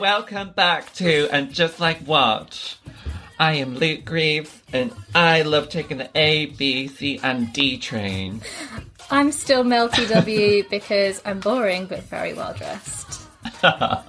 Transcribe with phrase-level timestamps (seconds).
[0.00, 2.78] Welcome back to And Just Like What?
[3.38, 8.40] I am Luke Greaves, and I love taking the A, B, C, and D train.
[9.10, 13.20] I'm still Mel TW because I'm boring but very well dressed.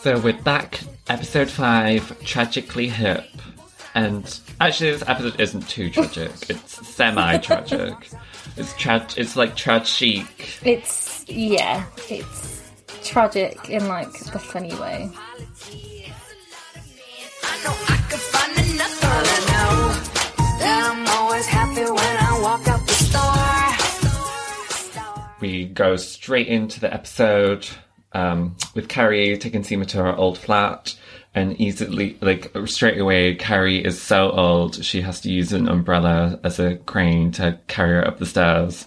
[0.00, 3.26] So we're back, episode 5, Tragically Hip.
[3.94, 6.30] And actually, this episode isn't too tragic.
[6.48, 8.08] It's semi-tragic.
[8.56, 10.24] It's tra- It's like tragic.
[10.64, 12.59] It's yeah, it's
[13.02, 15.10] tragic in like the funny way.
[17.42, 19.06] I know I could find another.
[19.06, 19.92] All I know
[20.58, 23.20] that I'm always happy when I walk out the store.
[25.40, 27.66] We go straight into the episode
[28.12, 30.96] um, with Carrie taking Seema to her old flat.
[31.32, 36.40] And easily, like straight away, Carrie is so old she has to use an umbrella
[36.42, 38.86] as a crane to carry her up the stairs.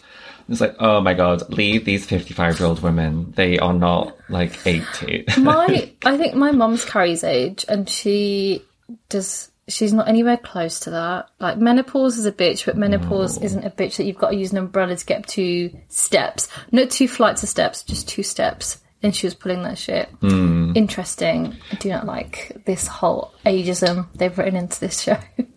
[0.50, 3.32] It's like, oh my god, leave these fifty-five-year-old women.
[3.36, 5.26] They are not like eighty.
[5.38, 8.63] My I think my mum's Carrie's age and she
[9.10, 11.30] does she's not anywhere close to that.
[11.40, 14.52] Like menopause is a bitch, but menopause isn't a bitch that you've got to use
[14.52, 16.50] an umbrella to get up two steps.
[16.72, 18.80] Not two flights of steps, just two steps.
[19.02, 20.07] And she was pulling that shit.
[20.22, 20.72] Hmm.
[20.76, 21.57] Interesting.
[21.72, 25.18] I do not like this whole ageism they've written into this show.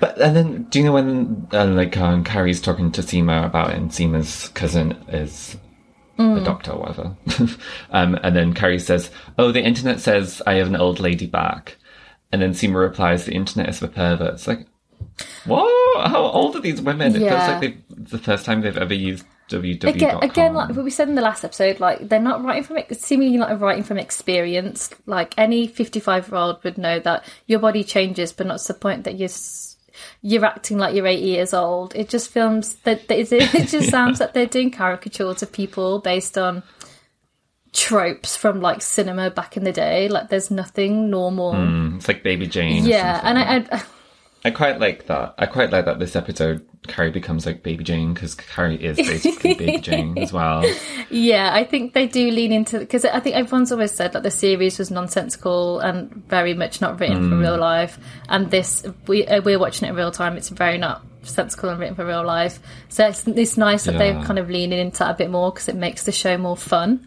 [0.00, 3.70] But and then, do you know when uh, like um, Carrie's talking to Seema about
[3.70, 5.56] it, and Seema's cousin is
[6.18, 7.16] a doctor or whatever,
[7.90, 11.76] um, and then Carrie says, "Oh, the internet says I have an old lady back,"
[12.32, 14.66] and then Seema replies, "The internet is for perverts." Like,
[15.44, 16.08] what?
[16.08, 17.14] How old are these women?
[17.14, 17.46] It Yeah.
[17.46, 19.84] feels like the first time they've ever used www.
[19.84, 22.78] again, again, like what we said in the last episode, like they're not writing from
[22.92, 24.90] seemingly not writing from experience.
[25.06, 29.18] Like any fifty-five-year-old would know that your body changes, but not to the point that
[29.18, 29.28] you're
[30.22, 31.94] you're acting like you're eighty years old.
[31.94, 36.36] It just films that is- it just sounds like they're doing caricatures of people based
[36.38, 36.62] on
[37.72, 40.08] tropes from like cinema back in the day.
[40.08, 41.52] Like there's nothing normal.
[41.54, 42.84] Mm, it's like Baby Jane.
[42.84, 43.82] Yeah, and I, I
[44.46, 45.34] I quite like that.
[45.38, 49.54] I quite like that this episode Carrie becomes like Baby Jane because Carrie is basically
[49.54, 50.64] Baby Jane as well.
[51.10, 54.30] Yeah, I think they do lean into because I think everyone's always said that the
[54.30, 57.98] series was nonsensical and very much not written for real life.
[58.28, 60.36] And this, we uh, we're watching it in real time.
[60.36, 62.58] It's very not sensical and written for real life.
[62.88, 63.98] So it's, it's nice that Yeah.
[64.14, 66.56] they're kind of leaning into that a bit more because it makes the show more
[66.56, 67.06] fun.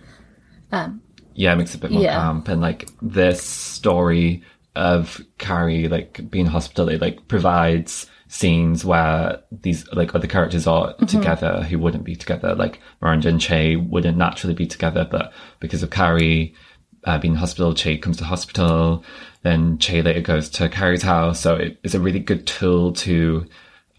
[0.72, 2.16] yeah, it makes it a bit more Yeah.
[2.16, 4.44] camp and like this story
[4.76, 10.66] of Carrie like being in hospital, it like provides scenes where these like other characters
[10.66, 11.06] are Mm-hmm.
[11.06, 12.56] together who wouldn't be together.
[12.56, 16.56] Like Miranda and Che wouldn't naturally be together, but because of Carrie
[17.04, 19.04] uh, being in hospital, Che comes to hospital.
[19.44, 23.46] Then Che later goes to Carrie's house, so it, it's a really good tool to.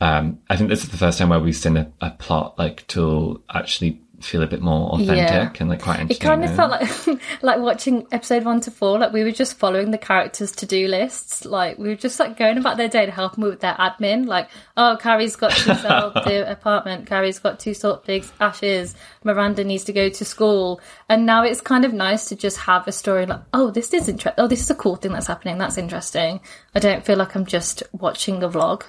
[0.00, 2.86] Um, I think this is the first time where we've seen a, a plot like
[2.88, 5.52] tool actually feel a bit more authentic Yeah.
[5.60, 8.98] and like quite It kind of felt like like watching episode one to four.
[8.98, 11.44] Like we were just following the characters' to do lists.
[11.44, 14.26] Like we were just like going about their day to help them with their admin.
[14.26, 17.06] Like, oh, Carrie's got to sell the apartment.
[17.06, 18.94] Carrie's got to sort Big's ashes.
[19.22, 20.80] Miranda needs to go to school.
[21.08, 24.08] And now it's kind of nice to just have a story like, oh, this is
[24.08, 24.42] interesting.
[24.42, 25.58] Oh, this is a cool thing that's happening.
[25.58, 26.40] That's interesting.
[26.74, 28.82] I don't feel like I'm just watching a vlog.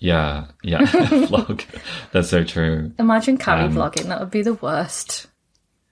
[0.00, 0.78] Yeah, yeah,
[1.28, 1.62] vlog.
[2.12, 2.92] That's so true.
[2.98, 4.06] Imagine Carrie Um, vlogging.
[4.06, 5.26] That would be the worst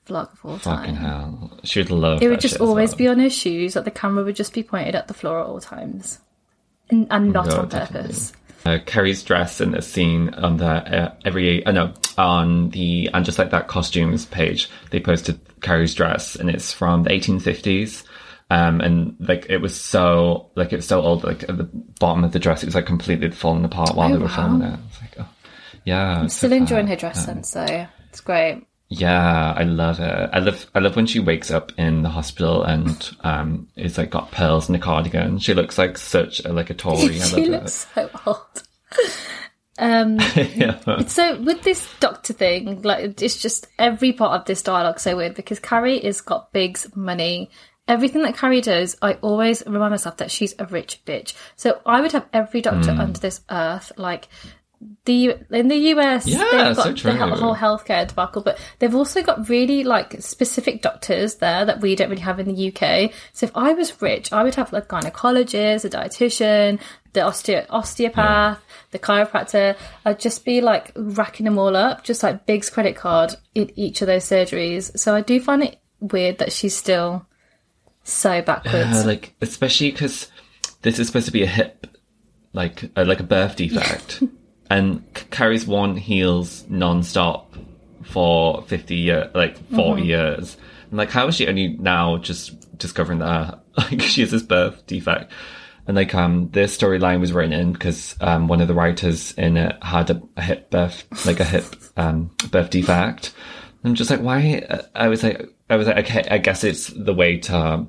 [0.08, 0.78] vlog of all time.
[0.80, 1.58] Fucking hell.
[1.62, 2.96] She'd love It would just always well.
[2.98, 5.46] be on her shoes, like the camera would just be pointed at the floor at
[5.46, 6.18] all times.
[6.90, 8.02] And, and not Yeah, on definitely.
[8.08, 8.32] purpose.
[8.64, 13.24] Uh, Carrie's dress in the scene on the uh, every uh, no on the and
[13.24, 18.02] just like that costumes page they posted Carrie's dress and it's from the 1850s
[18.50, 21.68] um and like it was so like it was so old like at the
[22.00, 24.34] bottom of the dress it was like completely falling apart while Oh, they were wow.
[24.36, 24.80] filming it.
[24.88, 25.28] It's like oh
[25.84, 28.64] yeah I'm still enjoying her dress sense, so it's great.
[28.90, 30.30] Yeah, I love it.
[30.32, 34.08] I love I love when she wakes up in the hospital and um is like
[34.08, 35.38] got pearls in a cardigan.
[35.40, 37.18] She looks like such a, like a Tory.
[37.20, 38.62] She looks so old.
[39.80, 41.04] Um, yeah.
[41.06, 45.34] so with this doctor thing, like it's just every part of this dialogue so weird
[45.36, 47.50] because Carrie is got Big's money.
[47.88, 51.34] Everything that Carrie does, I always remind myself that she's a rich bitch.
[51.56, 53.00] So I would have every doctor Hmm.
[53.00, 54.28] under this earth, like
[55.06, 57.12] the in the US, Yeah, they've so got the true.
[57.12, 62.10] whole healthcare debacle, but they've also got really like specific doctors there that we don't
[62.10, 63.10] really have in the UK.
[63.32, 66.78] So if I was rich, I would have like gynecologist, a dietitian,
[67.12, 68.60] the osteo- osteopath,
[68.92, 69.74] the chiropractor.
[70.04, 74.00] I'd just be like racking them all up, just like Big's credit card in each
[74.02, 74.96] of those surgeries.
[74.96, 77.26] So I do find it weird that she's still
[78.08, 78.98] so backwards.
[78.98, 80.30] Uh, like especially because
[80.82, 81.86] this is supposed to be a hip,
[82.52, 84.22] like uh, like a birth defect,
[84.70, 87.54] and C- Carrie's one heals non-stop
[88.04, 90.56] for fifty year, like 40 years.
[90.90, 94.86] I'm like, how is she only now just discovering that like she has this birth
[94.86, 95.32] defect?
[95.86, 99.56] And like, um, this storyline was written in because um, one of the writers in
[99.56, 101.64] it had a, a hip birth, like a hip
[101.96, 103.32] um, birth defect.
[103.84, 104.66] I'm just like, why?
[104.94, 107.86] I was like, I was like, okay, I guess it's the way to.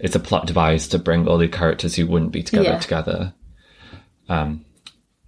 [0.00, 2.78] It's a plot device to bring all the characters who wouldn't be together Yeah.
[2.78, 3.34] together.
[4.28, 4.64] Um,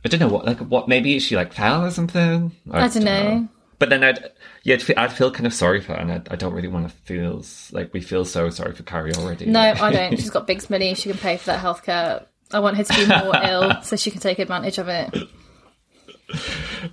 [0.05, 0.89] I don't know what, like, what?
[0.89, 2.53] Maybe she like fell or something.
[2.71, 3.49] I don't know.
[3.79, 4.31] But then I'd,
[4.63, 6.69] yeah, I'd feel, I'd feel kind of sorry for her, and I, I don't really
[6.69, 7.43] want to feel
[7.73, 9.47] like we feel so sorry for Carrie already.
[9.47, 10.11] No, I don't.
[10.17, 10.95] She's got big money.
[10.95, 12.27] She can pay for that healthcare.
[12.53, 15.15] I want her to be more ill so she can take advantage of it.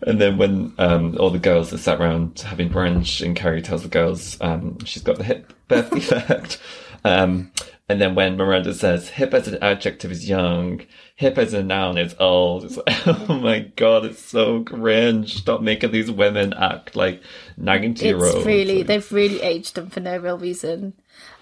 [0.02, 3.84] And then when um, all the girls are sat around having brunch, and Carrie tells
[3.84, 6.60] the girls um, she's got the hip birth defect.
[7.06, 7.52] Um,
[7.90, 11.98] and then when Miranda says hip as an adjective is young, hip as a noun
[11.98, 15.38] is old, it's like, oh my god, it's so cringe.
[15.38, 17.24] Stop making these women act like
[17.58, 18.46] 90 year olds.
[18.46, 20.94] Really they've really aged them for no real reason.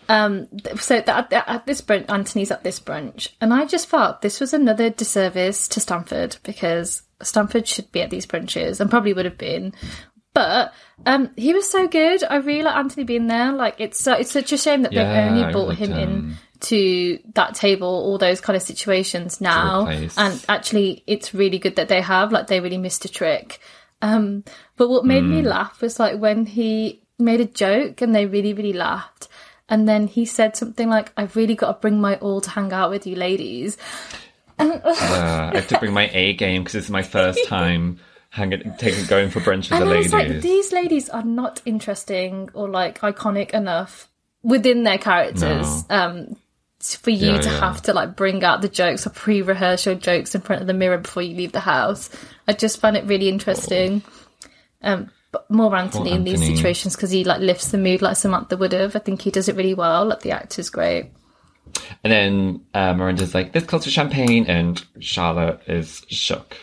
[0.10, 0.48] Um,
[0.78, 4.90] so at this brunch, Anthony's at this brunch, and I just felt this was another
[4.90, 9.74] disservice to Stanford because Stanford should be at these brunches and probably would have been.
[10.38, 10.74] But
[11.06, 12.24] um, he was so good.
[12.24, 13.52] I really like Anthony being there.
[13.54, 17.20] Like it's so, it's such a shame that Yeah, they've only brought him in to
[17.34, 19.86] that table, all those kind of situations now.
[20.18, 22.32] And actually, it's really good that they have.
[22.32, 23.60] Like they really missed a trick.
[24.02, 24.44] Um,
[24.76, 25.32] but what made Hmm.
[25.32, 29.28] me laugh was like when he made a joke and they really, really laughed.
[29.70, 32.72] And then he said something like, I've really got to bring my all to hang
[32.72, 33.78] out with you ladies.
[34.60, 39.06] Uh, I have to bring my A game because it's my first time hanging, taking,
[39.06, 40.14] going for brunch with And the ladies.
[40.14, 44.08] like, these ladies are not interesting or like iconic enough
[44.44, 45.84] within their characters.
[45.90, 46.36] Um,
[46.80, 47.60] for you Yeah, to yeah.
[47.60, 50.74] have to like bring out the jokes or pre-rehearse your jokes in front of the
[50.74, 52.10] mirror before you leave the house.
[52.48, 54.04] I just found it really interesting.
[54.84, 58.56] Um, but more Anthony in these situations because he like lifts the mood like Samantha
[58.58, 58.96] would have.
[58.96, 60.06] I think he does it really well.
[60.06, 61.12] Like the actor's great.
[62.04, 66.56] And then uh, Miranda's like, this calls for champagne, and Charlotte is shook.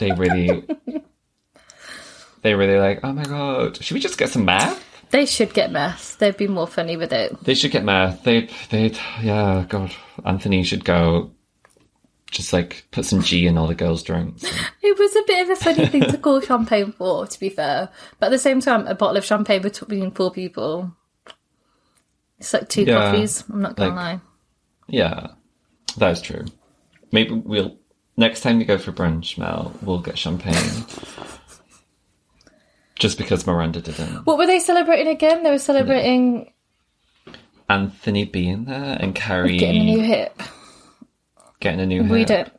[0.00, 0.64] They really,
[2.42, 4.84] they really like, oh my god, should we just get some math?
[5.10, 6.18] They should get math.
[6.18, 7.38] They'd be more funny with it.
[7.44, 8.22] They should get math.
[8.24, 9.94] They, they, yeah, God,
[10.24, 11.32] Anthony should go.
[12.30, 14.42] Just like put some G in all the girls' drinks.
[14.84, 17.88] It was a bit of a funny thing to call champagne for, to be fair.
[18.18, 20.94] But at the same time, a bottle of champagne between four people.
[22.38, 23.44] It's like two Yeah, coffees.
[23.48, 24.20] I'm not gonna like- lie.
[24.88, 25.26] Yeah,
[25.98, 26.44] that is true.
[27.10, 27.78] Maybe we'll
[28.16, 30.84] next time we go for brunch, Mel, we'll get champagne.
[32.96, 34.26] Just because Miranda didn't.
[34.26, 35.42] What were they celebrating again?
[35.42, 36.52] They were celebrating
[37.68, 40.40] Anthony being there and Carrie getting a new hip.
[41.60, 42.12] getting a new hip.
[42.12, 42.52] We don't.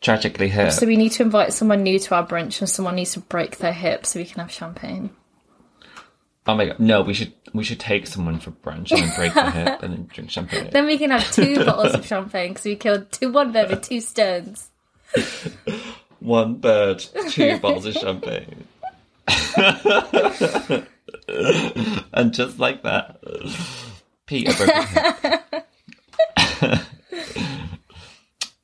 [0.00, 0.72] Tragically hip.
[0.72, 3.58] So we need to invite someone new to our brunch, and someone needs to break
[3.58, 5.10] their hip so we can have champagne.
[6.46, 6.80] oh my god!
[6.80, 9.92] No, we should we should take someone for brunch and then break the hip and
[9.92, 10.70] then drink champagne.
[10.72, 13.82] Then we can have two bottles of champagne because we killed two one bird with
[13.82, 14.70] two stones.
[16.20, 18.66] One bird, two bottles of champagne.
[22.12, 23.20] and just like that,
[24.26, 24.72] Peter broke.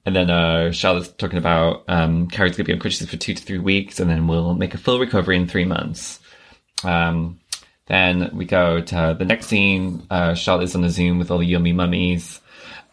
[0.06, 3.34] And then uh, Charlotte's talking about um, Carrie's going to be on crutches for two
[3.34, 6.18] to three weeks, and then we'll make a full recovery in three months.
[6.82, 7.38] Um,
[7.86, 10.06] then we go to the next scene.
[10.10, 12.40] Uh, Charlotte's on a Zoom with all the yummy mummies,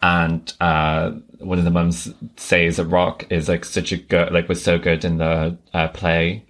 [0.00, 4.48] and uh, one of the mums says that Rock is like such a good, like
[4.48, 6.44] was so good in the uh, play.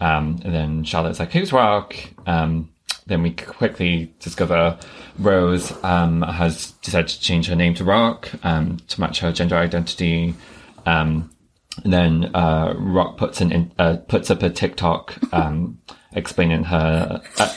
[0.00, 2.70] Um, and then Charlotte's like, "Who's Rock?" Um,
[3.06, 4.78] then we quickly discover
[5.18, 9.56] Rose um, has decided to change her name to Rock um, to match her gender
[9.56, 10.34] identity.
[10.86, 11.30] Um,
[11.84, 15.78] and then uh, Rock puts an in, uh, puts up a TikTok um,
[16.12, 17.22] explaining her.
[17.38, 17.54] Uh,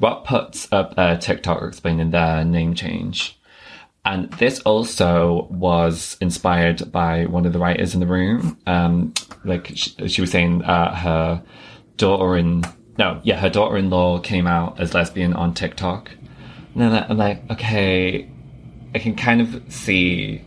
[0.00, 3.38] Rock puts up a TikTok explaining their name change.
[4.04, 8.58] And this also was inspired by one of the writers in the room.
[8.66, 11.42] Um, like she, she was saying, uh, her
[11.96, 12.64] daughter in
[12.98, 16.10] no, yeah, her daughter-in-law came out as lesbian on TikTok.
[16.74, 18.30] And then I'm like, okay,
[18.94, 20.44] I can kind of see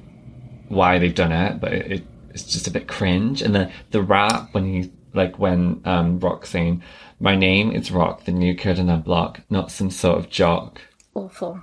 [0.67, 3.41] why they've done it, but it, it's just a bit cringe.
[3.41, 6.83] And then the rap when he like when um Rock saying,
[7.19, 10.81] "My name is Rock, the new kid on the block, not some sort of jock."
[11.13, 11.61] awful.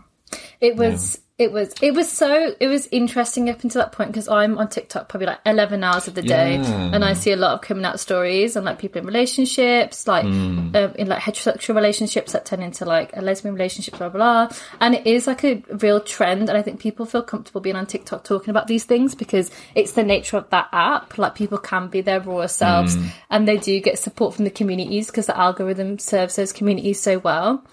[0.60, 1.20] It was.
[1.38, 1.74] It was.
[1.80, 2.54] It was so.
[2.60, 6.06] It was interesting up until that point because I'm on TikTok probably like 11 hours
[6.06, 6.90] of the day, Yeah.
[6.92, 10.24] and I see a lot of coming out stories and like people in relationships, like
[10.24, 14.46] um, in like heterosexual relationships that turn into like a lesbian relationship, blah blah.
[14.46, 14.56] blah.
[14.80, 17.86] And it is like a real trend, and I think people feel comfortable being on
[17.86, 21.16] TikTok talking about these things because it's the nature of that app.
[21.16, 22.94] Like people can be their raw selves,
[23.30, 27.18] and they do get support from the communities because the algorithm serves those communities so
[27.18, 27.64] well.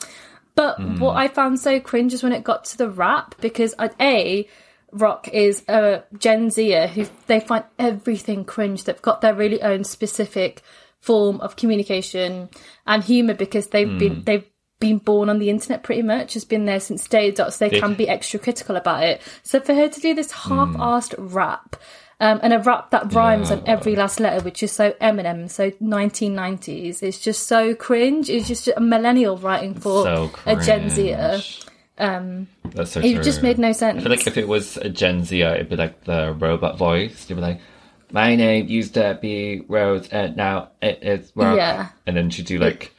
[0.60, 1.00] But Hmm.
[1.00, 4.46] what I found so cringe is when it got to the rap because I, a
[4.92, 8.84] Rock is a Gen Zer who they find everything cringe.
[8.84, 10.62] They've got their really own specific
[11.00, 12.50] form of communication
[12.86, 13.98] and humor because they've Hmm.
[14.00, 14.44] been they've
[14.82, 17.70] been born on the internet pretty much has been there since day dot so they
[17.70, 20.50] They- can be extra critical about it so for her to do this Hmm.
[20.76, 21.78] half-assed rap
[22.20, 25.72] um, and a rap that rhymes on every last letter which is so Eminem so
[25.72, 31.42] 1990s it's just so cringe it's just a millennial writing for so a Gen Zer.
[31.98, 33.24] Um, That's so it true.
[33.24, 35.76] just made no sense I feel like if it was a Gen Z, it'd be
[35.76, 37.30] like the robot voice.
[37.30, 37.60] You'd be like,
[38.12, 41.90] "My name used to be Rose, and now it is Rock." Yeah.
[42.08, 42.94] and then she'd do like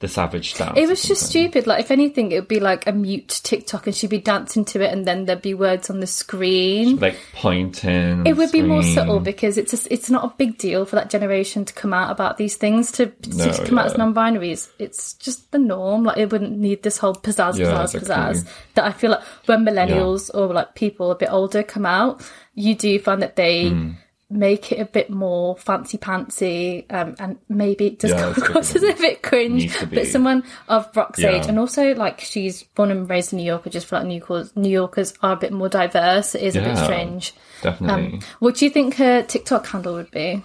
[0.00, 0.78] the savage dance.
[0.78, 1.66] It was just stupid.
[1.66, 4.80] Like, if anything, it would be like a mute TikTok and she'd be dancing to
[4.80, 6.96] it and then there'd be words on the screen.
[6.98, 8.24] like pointing.
[8.24, 11.10] It would be more subtle because it's a, it's not a big deal for that
[11.10, 14.68] generation to come out about these things to, to No, come out as non-binaries.
[14.78, 16.04] It's just the norm.
[16.04, 18.40] Like it wouldn't need this whole pizzazz, Yeah, pizzazz, exactly.
[18.40, 18.48] pizzazz.
[18.74, 22.22] That I feel like when millennials or like people a bit older come out,
[22.54, 23.70] you do find that they.
[23.70, 23.90] Hmm.
[24.30, 28.76] Make it a bit more fancy pantsy, um, and maybe it does Yeah, come across
[28.76, 29.62] as a bit cringe.
[29.62, 29.96] Needs to be.
[29.96, 31.30] But someone of Rock's Yeah.
[31.30, 34.08] age, and also like she's born and raised in New York, I just feel like
[34.08, 36.34] New Yorkers, New Yorkers are a bit more diverse.
[36.34, 37.32] It is a bit strange.
[37.62, 38.12] Definitely.
[38.14, 40.42] Um, what do you think her TikTok handle would be?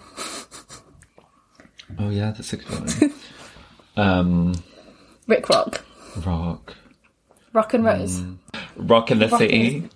[2.00, 3.14] oh yeah, that's a good one.
[3.98, 4.54] um,
[5.28, 5.84] Rick Rock,
[6.26, 6.74] rock,
[7.52, 8.38] Rock and Rose, Mm.
[8.78, 9.90] rock in the Rock city,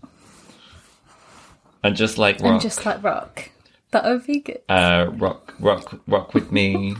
[1.84, 3.50] and just like rock, and just like Rock.
[3.92, 4.62] That would be good.
[4.70, 6.96] uh, rock, rock, rock with me,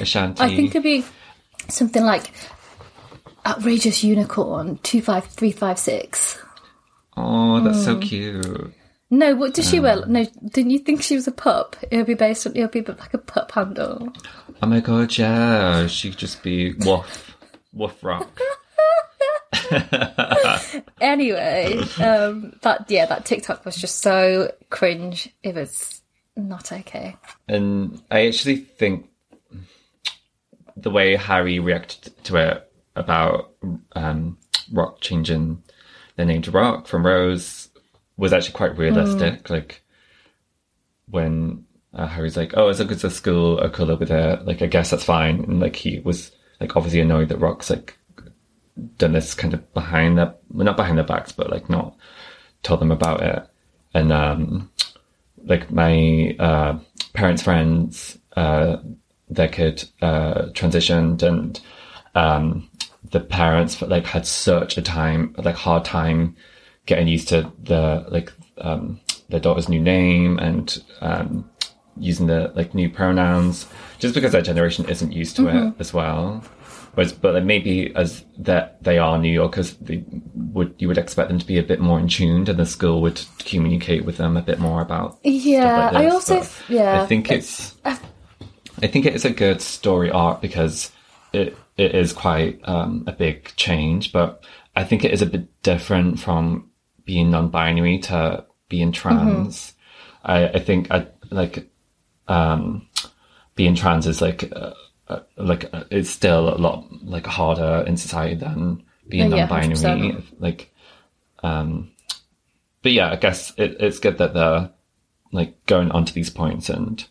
[0.00, 0.42] Ashanti.
[0.42, 1.04] I think it'd be
[1.68, 2.30] something like
[3.46, 6.38] outrageous unicorn two five three five six.
[7.16, 7.84] oh, that's Mm.
[7.84, 8.74] so cute.
[9.10, 10.02] No, what does she wear?
[10.02, 10.12] Um.
[10.12, 11.76] No, didn't you think she was a pup?
[11.90, 12.56] It would be based on.
[12.56, 14.12] It would be like a pup handle.
[14.62, 17.36] Oh my god, yeah, she'd just be woof,
[17.72, 18.40] woof rock.
[21.00, 25.28] Anyway, um, that yeah, that TikTok was just so cringe.
[25.42, 26.02] It was
[26.36, 27.16] not okay.
[27.48, 29.08] And I actually think
[30.76, 33.52] the way Harry reacted to it about
[33.92, 34.38] um,
[34.72, 35.62] Rock changing
[36.16, 37.68] their name to Rock from Rose
[38.16, 39.50] was actually quite realistic.
[39.50, 39.82] Like
[41.08, 44.62] when uh, Harry's like, "Oh, as long as the school are colour with it, like
[44.62, 47.98] I guess that's fine," and like he was like obviously annoyed that Rock's like
[48.98, 51.96] done this kind of behind their well, not behind their backs, but like not
[52.62, 53.46] told them about it,
[53.92, 54.70] and um
[55.44, 56.78] like my uh,
[57.12, 58.78] parents' friends, uh,
[59.28, 61.60] their kid uh, transitioned, and
[62.14, 62.68] um,
[63.10, 66.36] the parents like had such a time, like hard time
[66.86, 71.48] getting used to the like um, their daughter's new name and um,
[71.98, 73.66] using the like new pronouns,
[73.98, 76.42] just because their generation isn't used to it as well.
[76.94, 81.38] Whereas, but maybe as that they are New Yorkers, they would you would expect them
[81.38, 84.42] to be a bit more in tuned, and the school would communicate with them a
[84.42, 87.02] bit more about Yeah, like I also but yeah.
[87.02, 90.92] I think it's I think it is a good story arc because
[91.32, 94.44] it it is quite um, a big change, but
[94.76, 96.70] I think it is a bit different from
[97.04, 99.74] being non-binary to being trans.
[100.24, 101.68] I, I think I like
[102.28, 102.88] um,
[103.54, 104.74] being trans is like uh,
[105.08, 110.12] uh, like uh, it's still a lot like harder in society than being Yeah, non-binary.
[110.12, 110.24] 100%.
[110.38, 110.72] Like,
[111.42, 111.90] um,
[112.82, 114.70] but yeah, I guess it, it's good that they're
[115.32, 117.04] like going onto these points and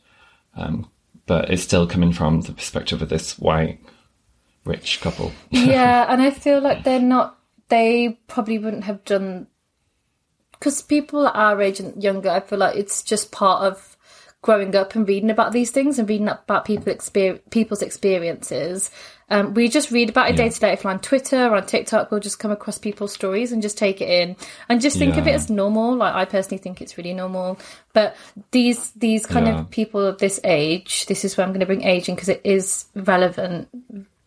[0.55, 0.89] um,
[1.25, 3.79] but it's still coming from the perspective of this white
[4.65, 5.31] rich couple.
[5.51, 7.37] yeah, and I feel like they're not.
[7.69, 9.47] They probably wouldn't have done
[10.51, 12.29] because people our age and younger.
[12.29, 13.92] I feel like it's just part of
[14.43, 18.91] growing up and reading about these things and reading about people exper- people's experiences.
[19.29, 20.73] Um, we just read about it day to day.
[20.73, 23.77] If we're on Twitter or on TikTok, we'll just come across people's stories and just
[23.77, 24.35] take it in
[24.69, 25.95] and just think of it as normal.
[25.95, 27.57] Like I personally think it's really normal.
[27.93, 28.15] But
[28.51, 29.61] these these kind Yeah.
[29.61, 32.29] of people of this age, this is where I'm going to bring age in because
[32.29, 33.69] it is relevant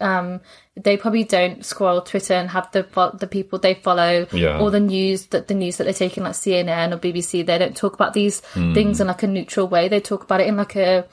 [0.00, 0.41] um,
[0.76, 2.83] they probably don't scroll Twitter and have the
[3.19, 4.59] the people they follow Yeah.
[4.61, 7.45] or the news that the news that they're taking like CNN or BBC.
[7.47, 8.75] They don't talk about these Hmm.
[8.75, 9.88] things in like a neutral way.
[9.88, 11.07] They talk about it in like a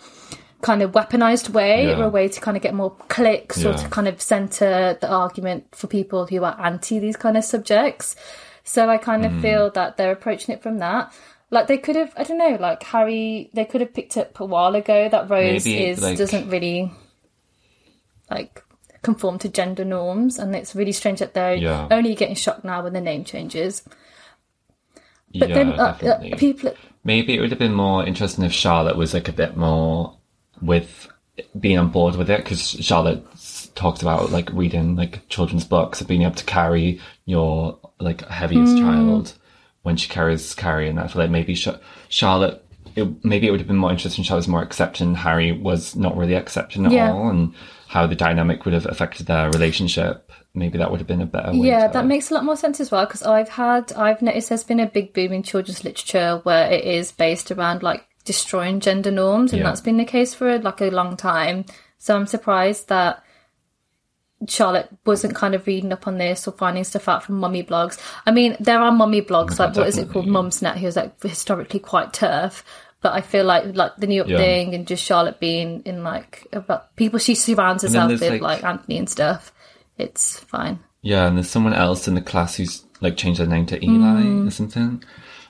[0.61, 1.99] kind of weaponized way Yeah.
[1.99, 5.09] or a way to kind of get more clicks or to kind of center the
[5.09, 8.15] argument for people who are anti these kind of subjects.
[8.65, 9.41] So I kind of Hmm.
[9.41, 11.11] feel that they're approaching it from that.
[11.51, 14.45] Like they could have, I don't know, like Harry, they could have picked up a
[14.45, 16.91] while ago that Rose Maybe, is like- doesn't really
[18.31, 18.63] like
[19.03, 21.87] conform to gender norms, and it's really strange that they're Yeah.
[21.91, 23.83] only getting shocked now when the name changes.
[25.37, 28.95] But yeah, then uh, uh, people, Maybe it would have been more interesting if Charlotte
[28.95, 30.15] was like a bit more
[30.61, 31.07] with
[31.59, 33.25] being on board with it because Charlotte
[33.75, 38.77] talks about like reading like children's books and being able to carry your like heaviest
[38.77, 39.33] child
[39.81, 41.67] when she carries Carrie, and I feel like maybe Sh-
[42.09, 42.59] Charlotte.
[42.95, 44.23] It, maybe it would have been more interesting.
[44.23, 45.15] Charlotte was more accepting.
[45.15, 47.11] Harry was not really accepting at Yeah.
[47.11, 47.53] all, and
[47.93, 50.31] how the dynamic would have affected their relationship.
[50.55, 51.67] Maybe that would have been a better way.
[51.67, 54.63] Yeah, that makes a lot more sense as well because I've had I've noticed there's
[54.63, 59.11] been a big boom in children's literature where it is based around like destroying gender
[59.11, 59.67] norms, and Yeah.
[59.67, 61.65] that's been the case for like a long time.
[61.99, 63.23] So I'm surprised that
[64.47, 67.97] Charlotte wasn't kind of reading up on this or finding stuff out from mummy blogs.
[68.25, 70.49] I mean, there are mummy blogs Oh like God, what is it called, definitely.
[70.49, 72.63] Mumsnet, who's like historically quite tough.
[73.03, 74.37] But I feel like like the New York Yeah.
[74.37, 78.63] thing and just Charlotte being in like about people she surrounds herself with, like- like
[78.63, 79.51] Anthony and stuff.
[79.97, 80.79] It's fine.
[81.01, 84.21] Yeah, and there's someone else in the class who's like changed their name to Eli
[84.23, 84.47] Mm.
[84.47, 84.81] or something.
[84.83, 85.03] And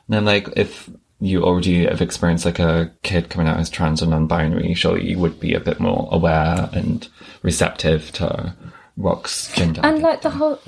[0.09, 0.89] then like if
[1.21, 5.19] you already have experienced like a kid coming out as trans or non-binary, surely you
[5.19, 7.07] would be a bit more aware and
[7.43, 8.53] receptive to
[8.97, 9.79] Rock's gender.
[9.83, 10.59] And like the whole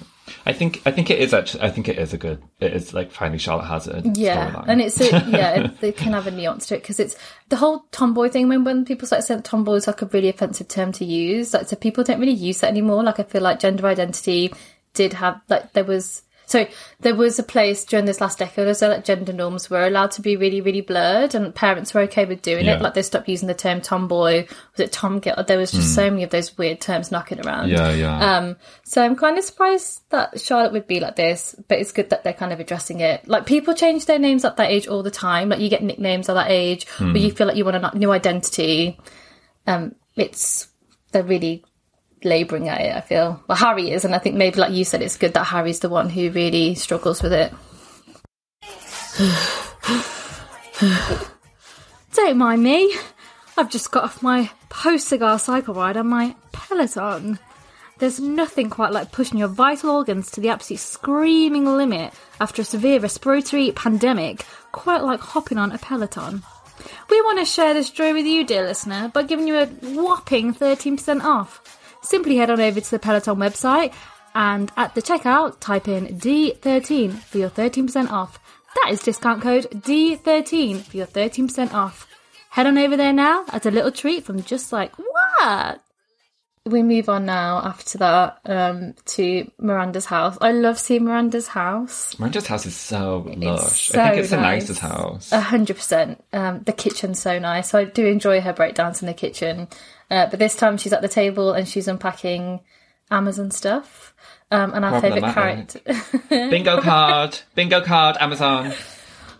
[0.45, 2.93] I think I think it is actually I think it is a good it is
[2.93, 4.65] like finally Charlotte has a Yeah, storyline.
[4.67, 7.15] and it's a, yeah, it, they can have a nuance to it because it's
[7.49, 8.49] the whole tomboy thing.
[8.49, 11.67] When when people start saying tomboy is like a really offensive term to use, like
[11.67, 13.03] so people don't really use that anymore.
[13.03, 14.51] Like I feel like gender identity
[14.93, 16.67] did have like there was so
[16.99, 20.11] there was a place during this last decade or so that gender norms were allowed
[20.11, 22.75] to be really really blurred and parents were okay with doing Yeah.
[22.75, 22.81] it.
[22.81, 24.45] Like they stopped using the term tomboy.
[24.47, 25.45] Was it tom tomgirl?
[25.47, 27.69] There was just so many of those weird terms knocking around.
[27.69, 28.37] yeah, yeah.
[28.37, 32.09] Um, so I'm kind of surprised that Charlotte would be like this, but it's good
[32.09, 33.27] that they're kind of addressing it.
[33.27, 35.49] Like people change their names at that age all the time.
[35.49, 38.11] Like you get nicknames at that age, or you feel like you want a new
[38.11, 38.99] identity.
[39.67, 40.67] Um, it's
[41.11, 41.63] they're really
[42.25, 42.95] labouring at it.
[42.95, 43.41] I feel.
[43.47, 45.89] Well, Harry is, and I think maybe like you said, it's good that Harry's the
[45.89, 47.53] one who really struggles with it.
[52.13, 52.93] Don't mind me.
[53.57, 57.39] I've just got off my post cigar cycle ride on my Peloton.
[57.97, 62.65] There's nothing quite like pushing your vital organs to the absolute screaming limit after a
[62.65, 66.43] severe respiratory pandemic, quite like hopping on a Peloton.
[67.09, 70.53] We want to share this joy with you, dear listener, by giving you a whopping
[70.53, 71.61] 13% off.
[72.05, 73.93] Simply head on over to the Peloton website
[74.35, 78.37] and at the checkout, type in D13 for your 13% off.
[78.75, 82.07] That is discount code D13 for your 13% off.
[82.51, 85.81] Head on over there now as a little treat from just like what?
[86.67, 90.35] We move on now after that um, to Miranda's house.
[90.41, 92.17] I love seeing Miranda's house.
[92.17, 93.89] Miranda's house is so lush.
[93.89, 94.63] so I think it's the nice.
[94.63, 95.31] nicest house.
[95.31, 96.23] A hundred percent.
[96.33, 97.75] Um, the kitchen's so nice.
[97.75, 99.67] I do enjoy her breakdowns in the kitchen.
[100.09, 102.61] Uh, but this time she's at the table and she's unpacking
[103.11, 104.15] Amazon stuff.
[104.49, 105.81] Um, and our favourite character.
[106.29, 107.37] Bingo card.
[107.53, 108.17] Bingo card.
[108.19, 108.73] Amazon.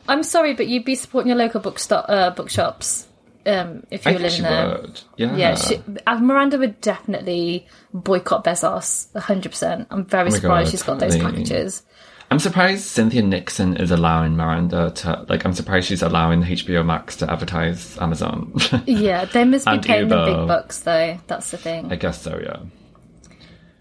[0.08, 3.08] I'm sorry, but you'd be supporting your local bookstop, uh, bookshops
[3.46, 4.68] um, if you I were living there.
[4.82, 5.02] would.
[5.18, 5.36] Yeah.
[5.36, 9.12] Yeah, she, uh, Miranda would definitely boycott Bezos.
[9.14, 9.88] 100%.
[9.90, 11.84] I'm very Oh surprised God, she's got those packages.
[12.32, 15.46] I'm surprised Cynthia Nixon is allowing Miranda to like.
[15.46, 18.54] I'm surprised she's allowing HBO Max to advertise Amazon.
[18.88, 21.20] Yeah, they must be And paying the big bucks, though.
[21.28, 21.92] That's the thing.
[21.92, 22.40] I guess so.
[22.42, 22.58] Yeah.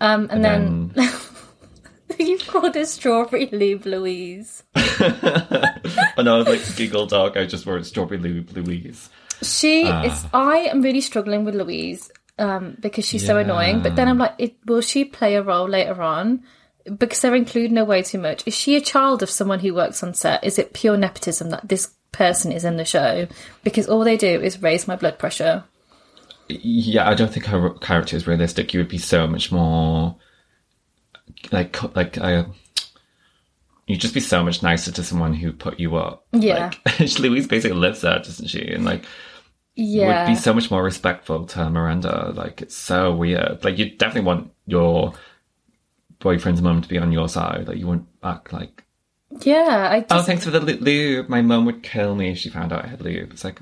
[0.00, 1.10] Um, and, then, then
[2.18, 4.62] you've called her Strawberry Lube Louise.
[4.74, 4.84] and
[6.18, 7.38] I no, like giggle dog.
[7.38, 9.08] I just wrote Strawberry Lou- Louise.
[9.44, 10.02] She Ah.
[10.04, 10.24] is.
[10.32, 13.82] I am really struggling with Louise um, because she's so annoying.
[13.82, 16.42] But then I'm like, it, will she play a role later on?
[16.98, 18.42] Because they're including her way too much.
[18.46, 20.44] Is she a child of someone who works on set?
[20.44, 23.26] Is it pure nepotism that this person is in the show?
[23.62, 25.64] Because all they do is raise my blood pressure.
[26.48, 28.74] Yeah, I don't think her character is realistic.
[28.74, 30.16] You would be so much more
[31.52, 32.44] like like uh,
[33.86, 36.26] you'd just be so much nicer to someone who put you up.
[36.32, 36.70] Yeah.
[36.86, 38.60] like, Louise basically lives there, doesn't she?
[38.68, 39.04] And like
[39.76, 42.32] Yeah, would be so much more respectful to Miranda.
[42.34, 43.64] Like it's so weird.
[43.64, 45.14] Like you definitely want your
[46.20, 47.66] boyfriend's mum to be on your side.
[47.68, 48.84] Like you wouldn't act like
[49.40, 49.88] yeah.
[49.90, 51.28] I just, oh thanks for the lu- lube.
[51.28, 53.32] My mum would kill me if she found out I had lube.
[53.32, 53.60] It's like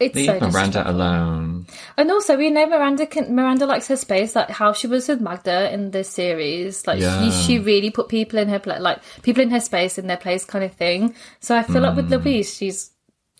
[0.00, 1.66] it's leave so Miranda alone.
[1.98, 3.34] And also, we know Miranda can.
[3.34, 6.86] Miranda likes her space, like how she was with Magda in this series.
[6.86, 7.22] Like Yeah.
[7.22, 10.16] she, she really put people in her place, like people in her space in their
[10.16, 11.14] place, kind of thing.
[11.40, 11.96] So I feel like Hmm.
[12.10, 12.90] with Louise, she's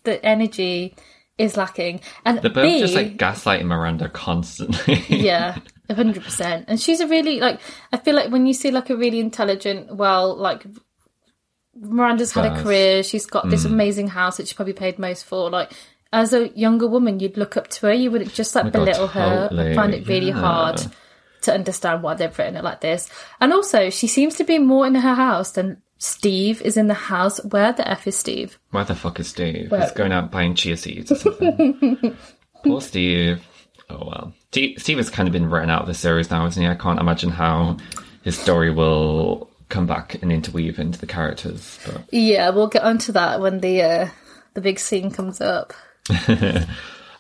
[0.05, 0.95] the energy
[1.41, 5.05] is lacking, and They're both B, just like gaslighting Miranda constantly.
[5.09, 6.67] yeah, a hundred percent.
[6.69, 7.61] And she's a really like.
[7.93, 10.65] I feel like when you see like a really intelligent, well, like
[11.75, 13.03] Miranda's had a career.
[13.03, 13.51] She's got Mm.
[13.51, 15.51] this amazing house that she probably paid most for.
[15.51, 15.73] Like
[16.13, 17.93] as a younger woman, you'd look up to her.
[17.93, 19.49] You wouldn't just like Oh my God, belittle her.
[19.49, 19.67] totally.
[19.69, 20.41] and find it really Yeah.
[20.41, 20.83] hard
[21.43, 23.09] to understand why they've written it like this.
[23.41, 26.95] And also, she seems to be more in her house than Steve is in the
[26.95, 27.39] house.
[27.45, 28.59] Where the f is Steve?
[28.71, 29.71] Where the fuck is Steve?
[29.71, 32.17] Well- He's going out buying chia seeds or something.
[32.65, 33.43] Poor Steve.
[33.89, 34.33] Oh well.
[34.51, 36.69] Steve, Steve has kind of been written out of the series now, isn't he?
[36.69, 37.77] I can't imagine how
[38.23, 41.79] his story will come back and interweave into the characters.
[41.87, 44.09] But Yeah, we'll get onto that when the uh,
[44.55, 45.73] the big scene comes up.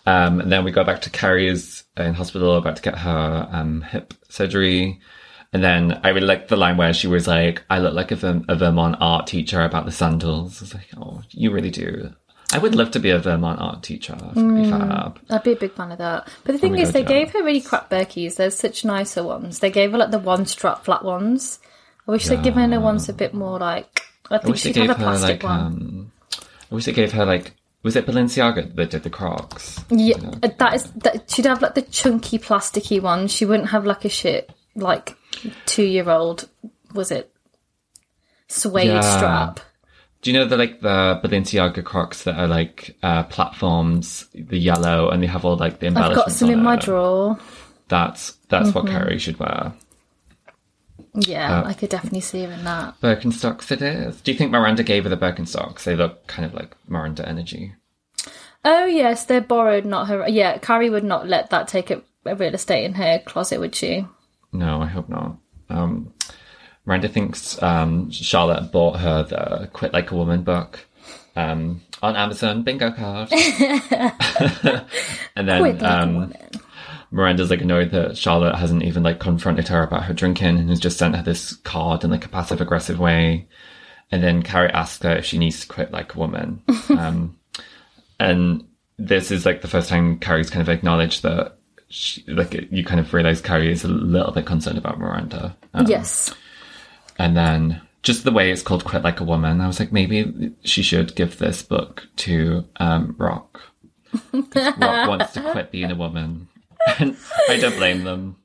[0.07, 3.83] Um, and then we go back to Carrie's in hospital, about to get her um,
[3.83, 4.99] hip surgery.
[5.53, 8.17] And then I really liked the line where she was like, I look like a,
[8.17, 10.61] Verm- a Vermont art teacher about the sandals.
[10.61, 12.13] I was like, oh, you really do.
[12.53, 14.17] I would love to be a Vermont art teacher.
[14.35, 15.21] Would be fab.
[15.29, 16.29] I'd be a big fan of that.
[16.45, 17.25] But the thing my is, God, they yeah.
[17.25, 18.37] gave her really crap Berkeys.
[18.37, 19.59] There's such nicer ones.
[19.61, 21.61] They gave her like the one strap flat ones.
[22.07, 24.03] I wish they'd given her ones a bit more like.
[24.31, 25.61] I I think they she'd have a her plastic like, one.
[25.61, 26.13] um,
[26.71, 29.85] I wish they gave her like, was it Balenciaga that did the Crocs?
[29.91, 31.31] Yeah, uh, that is that.
[31.31, 33.29] She'd have like the chunky, plasticky one.
[33.29, 35.17] She wouldn't have like a shit like
[35.67, 36.49] two year old.
[36.95, 37.33] Was it
[38.49, 39.17] suede Yeah.
[39.17, 39.61] strap?
[40.23, 45.09] Do you know the like the Balenciaga Crocs that are like uh, platforms, the yellow,
[45.09, 47.39] and they have all like the I've got some in my drawer.
[47.89, 48.95] That's that's what Mm-hmm.
[48.97, 49.73] Carrie should wear.
[51.15, 53.01] Yeah, Uh, I could definitely see her in that.
[53.01, 54.21] Birkenstocks it is.
[54.21, 55.83] Do you think Miranda gave her the Birkenstocks?
[55.85, 57.75] They look kind of like Miranda energy.
[58.65, 60.29] Oh yes, they're borrowed, not her.
[60.29, 63.75] Yeah, Carrie would not let that take up a real estate in her closet, would
[63.75, 64.07] she?
[64.53, 65.37] No, I hope not.
[65.69, 66.13] Um,
[66.85, 70.87] Miranda thinks um, Charlotte bought her the Quit Like a Woman book
[71.37, 72.63] um, on Amazon.
[72.63, 73.31] Bingo card.
[73.33, 76.35] and then Quit like a um, woman.
[77.11, 80.81] Miranda's like annoyed that Charlotte hasn't even like confronted her about her drinking and has
[80.81, 83.49] just sent her this card in like a passive aggressive way.
[84.13, 86.63] And then Carrie asks her if she needs to quit like a woman.
[86.91, 87.39] um,
[88.19, 88.65] and
[88.99, 91.59] this is like the first time Carrie's kind of acknowledged that
[91.91, 95.57] she, like you kind of realize Carrie is a little bit concerned about Miranda.
[95.75, 96.35] Um, yes.
[97.19, 100.53] And then just the way it's called Quit Like a Woman, I was like, maybe
[100.65, 103.61] she should give this book to um, Rock.
[104.33, 106.49] Rock wants to quit being a woman.
[106.99, 107.17] And
[107.49, 108.37] I don't blame them.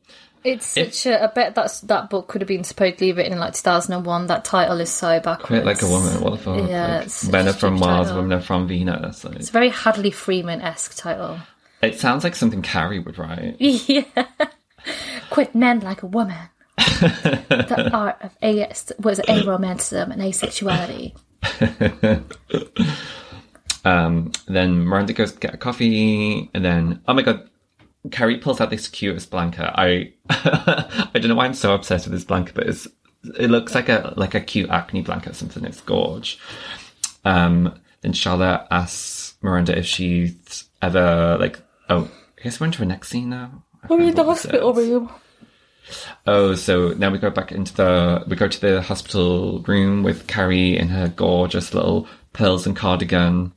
[0.44, 1.24] It's such a.
[1.24, 4.28] I bet that's that book could have been supposedly written in like 2001.
[4.28, 5.48] That title is so backwards.
[5.48, 6.22] Quit like a woman.
[6.22, 6.70] What the fuck?
[6.70, 8.22] Yeah, Like, it's men are from Mars, title.
[8.22, 9.24] women are from Venus.
[9.24, 11.40] Like, It's a very Hadley Freeman esque title.
[11.82, 13.56] It sounds like something Carrie would write.
[13.60, 14.04] yeah.
[15.30, 16.50] Quit men like a woman.
[16.78, 18.68] the art of a
[19.00, 21.14] was aromanticism and asexuality.
[23.86, 27.48] Um, then Miranda goes to get a coffee, and then oh my god,
[28.12, 29.72] Carrie pulls out this cutest blanket.
[29.76, 32.88] I I don't know why I'm so obsessed with this blanket, but it's
[33.38, 35.64] it looks like a like a cute acne blanket or something.
[35.64, 36.40] It's gorge.
[37.24, 42.86] Um, then Charlotte asks Miranda if she's ever like oh I guess we're into the
[42.86, 43.64] next scene now.
[43.88, 45.12] We're in the hospital room.
[46.26, 50.28] Oh, so now we go back into the we go to the hospital room with
[50.28, 53.54] Carrie in her gorgeous little pearls and cardigan.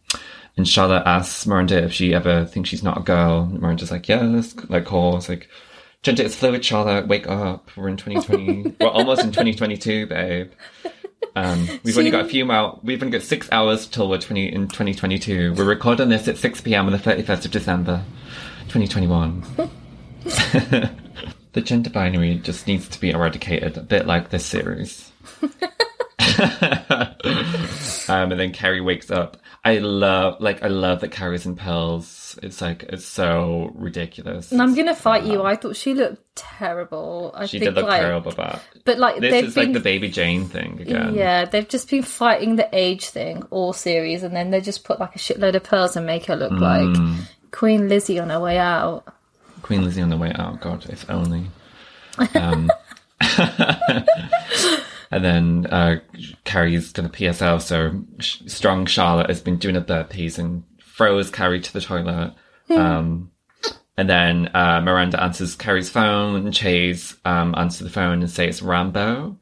[0.56, 3.44] And Charlotte asks Miranda if she ever thinks she's not a girl.
[3.44, 5.48] And Miranda's like, yes, like horse, like
[6.02, 7.70] gender is fluid, Charlotte, wake up.
[7.76, 8.76] We're in 2020.
[8.80, 10.50] We're almost in 2022, babe.
[11.36, 12.80] Um, we've only got a few more.
[12.82, 15.54] We've only got six hours till we're 20 in 2022.
[15.54, 16.86] We're recording this at 6 p.m.
[16.86, 18.02] on the 31st of December,
[18.68, 19.44] 2021.
[21.52, 25.10] the gender binary just needs to be eradicated, a bit like this series.
[28.08, 29.36] um, and then Carrie wakes up.
[29.64, 32.38] I love, like, I love that Carrie's in pearls.
[32.42, 34.52] It's like, it's so ridiculous.
[34.52, 35.42] And I'm gonna fight you.
[35.42, 37.32] I thought she looked terrible.
[37.34, 39.80] I she think did look like, terrible, but but like this is been like the
[39.80, 41.14] baby Jane thing again.
[41.14, 45.00] Yeah, they've just been fighting the age thing all series, and then they just put
[45.00, 46.60] like a shitload of pearls and make her look Mm.
[46.60, 49.04] like Queen Lizzie on her way out.
[49.62, 50.60] Queen Lizzie on the way out.
[50.60, 51.46] God, if only.
[52.34, 52.70] Um,
[55.10, 56.00] and then uh,
[56.44, 61.60] Carrie's to PSL, so Sh- strong Charlotte has been doing a burpees and throws Carrie
[61.60, 62.34] to the toilet.
[62.70, 63.30] Um,
[63.96, 68.48] and then uh, Miranda answers Carrie's phone, and Chase um, answers the phone and says
[68.48, 69.36] it's Rambo.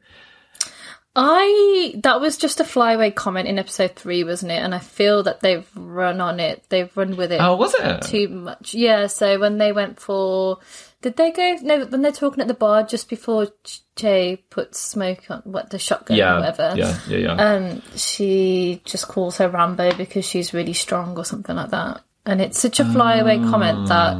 [1.19, 4.61] I that was just a flyaway comment in episode three, wasn't it?
[4.61, 6.63] And I feel that they've run on it.
[6.69, 8.03] They've run with it Oh, was it?
[8.03, 8.75] too much.
[8.75, 9.07] Yeah.
[9.07, 10.59] So when they went for,
[11.01, 11.57] did they go?
[11.63, 13.47] No, when they're talking at the bar just before
[13.95, 16.73] Che puts smoke on what the shotgun or yeah, whatever.
[16.77, 17.33] yeah, yeah, yeah.
[17.33, 22.01] um, she just calls her Rambo because she's really strong or something like that.
[22.27, 24.17] And it's such a flyaway comment that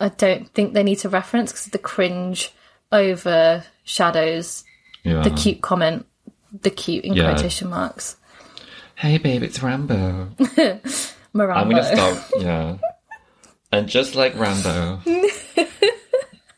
[0.00, 2.50] I don't think they need to reference because the cringe
[2.90, 4.64] overshadows
[5.06, 5.22] yeah.
[5.22, 6.06] the cute comment,
[6.62, 7.32] the cute in Yeah.
[7.32, 8.16] quotation marks.
[8.94, 10.28] Hey, babe, it's Rambo.
[11.34, 11.56] Marambo.
[11.56, 12.30] I'm gonna stop.
[12.38, 12.76] Yeah.
[13.72, 15.00] And just like Rambo.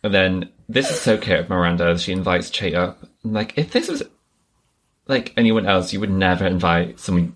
[0.02, 1.98] and then this is so cute of Miranda.
[1.98, 3.02] She invites Che up.
[3.24, 4.02] I'm like, if this was
[5.06, 7.34] like anyone else, you would never invite someone.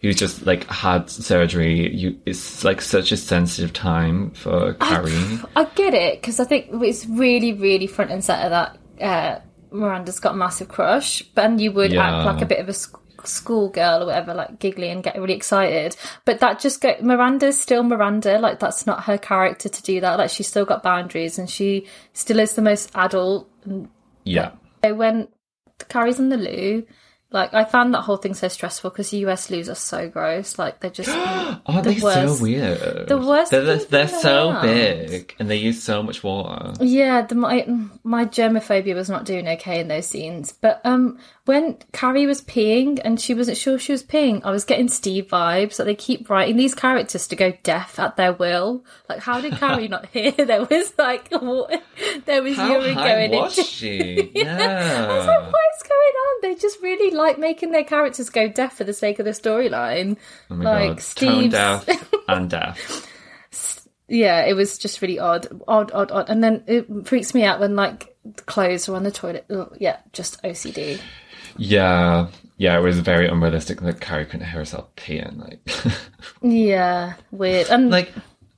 [0.00, 1.94] who's just like had surgery.
[1.94, 5.38] You, it's like such a sensitive time for Carrie.
[5.54, 9.40] I get it because I think it's really, really front and center that uh,
[9.74, 12.04] Miranda's got a massive crush, but and you would Yeah.
[12.18, 15.34] act like a bit of a sc- schoolgirl or whatever, like giggly and get really
[15.34, 15.96] excited.
[16.24, 18.38] But that just go Miranda's still Miranda.
[18.38, 20.18] Like that's not her character to do that.
[20.18, 23.48] Like she's still got boundaries and she still is the most adult.
[24.24, 24.52] yeah.
[24.84, 25.28] So when
[25.88, 26.86] Carrie's in the loo.
[27.34, 30.58] Like I found that whole thing so stressful because the US loos are so gross.
[30.58, 31.10] Like they're just
[31.66, 32.38] Aren't the they worst.
[32.38, 33.08] so weird?
[33.08, 34.62] the worst They're, they're, they're so world.
[34.62, 36.72] big and they use so much water.
[36.80, 37.66] Yeah, the, my
[38.04, 40.52] my germophobia was not doing okay in those scenes.
[40.52, 44.64] But um, when Carrie was peeing and she wasn't sure she was peeing, I was
[44.64, 45.76] getting Steve vibes.
[45.78, 48.84] That they keep writing these characters to go deaf at their will.
[49.08, 50.30] Like, how did Carrie not hear?
[50.54, 51.78] There was like water,
[52.26, 53.68] there was How urine going was into.
[53.68, 54.30] she?
[54.46, 56.34] I was like, what is going on?
[56.42, 60.16] They just really like making their characters go deaf for the sake of the storyline.
[60.50, 61.86] Oh like Steve's deaf
[62.28, 63.06] and deaf.
[64.08, 66.28] yeah, it was just really odd, odd, odd, odd.
[66.30, 69.46] And then it freaks me out when like clothes are on the toilet.
[69.78, 71.00] Yeah, just OCD.
[71.56, 72.28] Yeah.
[72.56, 75.38] Yeah, it was very unrealistic that Carrie couldn't hear herself peeing.
[75.40, 75.68] Like,
[76.42, 77.68] Yeah, weird.
[77.68, 78.12] And like,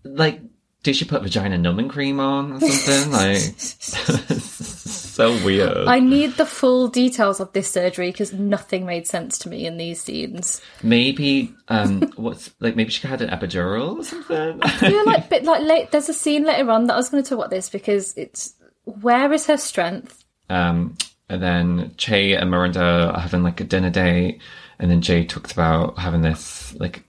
[0.05, 0.41] like,
[0.87, 3.11] did she put vagina numbing cream on or something?
[3.11, 5.89] like, so weird.
[5.89, 9.79] I need the full details of this surgery because nothing made sense to me in
[9.79, 10.63] these scenes.
[10.85, 12.77] Maybe, um, what's like?
[12.77, 14.61] Maybe she had an epidural or something.
[14.63, 17.25] I feel like, but like, late, there's a scene later on that I was going
[17.25, 20.25] to talk about this because it's where is her strength?
[20.49, 20.97] Um,
[21.29, 24.41] and then Che and Miranda are having like a dinner date,
[24.79, 27.03] and then Che talks about having this like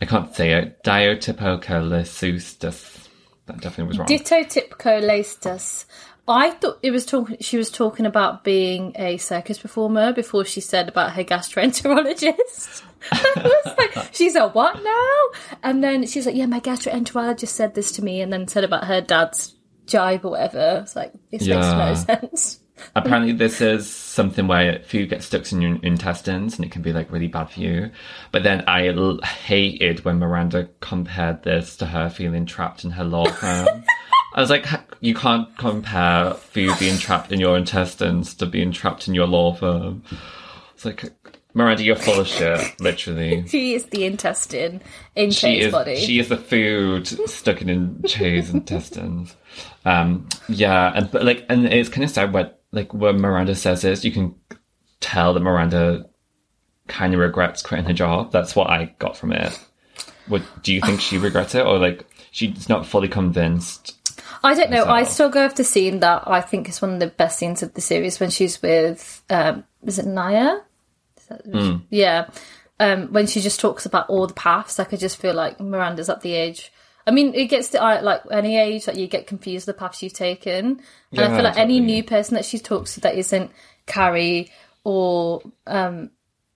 [0.00, 3.08] I can't say it diotypocalysustus.
[3.46, 4.06] That definitely was wrong.
[4.06, 4.44] Ditto
[6.28, 7.38] I thought it was talking.
[7.40, 12.82] She was talking about being a circus performer before she said about her gastroenterologist.
[13.12, 15.56] I was like, she's a what now?
[15.62, 18.84] And then she's like, yeah, my gastroenterologist said this to me, and then said about
[18.84, 19.54] her dad's
[19.86, 20.80] jibe or whatever.
[20.82, 22.60] It's like this makes no sense.
[22.94, 26.92] Apparently, this is something where food gets stuck in your intestines, and it can be
[26.92, 27.90] like really bad for you.
[28.32, 33.04] But then I l- hated when Miranda compared this to her feeling trapped in her
[33.04, 33.84] law firm.
[34.34, 34.66] I was like,
[35.00, 39.54] you can't compare food being trapped in your intestines to being trapped in your law
[39.54, 40.02] firm.
[40.74, 41.10] It's like,
[41.54, 43.44] Miranda, you're full of shit, literally.
[43.48, 44.80] She is the intestine
[45.16, 45.96] in She Che's is, body.
[45.96, 49.34] she is the food stuck in Che's intestines.
[49.84, 53.82] Um, yeah, and but like, and it's kind of sad what like when Miranda says
[53.82, 54.34] this, you can
[55.00, 56.06] tell that Miranda
[56.88, 58.32] kind of regrets quitting her job.
[58.32, 59.58] That's what I got from it.
[60.26, 63.94] What do you think she regrets it, or like she's not fully convinced?
[64.44, 64.84] I don't know.
[64.84, 67.74] I still go after scene that I think is one of the best scenes of
[67.74, 70.60] the series when she's with um is it Nya?
[71.16, 72.28] Is that- Yeah.
[72.78, 76.08] Um when she just talks about all the paths, like I just feel like Miranda's
[76.08, 76.72] at the age
[77.08, 80.02] I mean, it gets to uh, like any age that you get confused the paths
[80.02, 83.50] you've taken, and I feel like any new person that she talks to that isn't
[83.86, 84.52] Carrie
[84.84, 86.10] or um,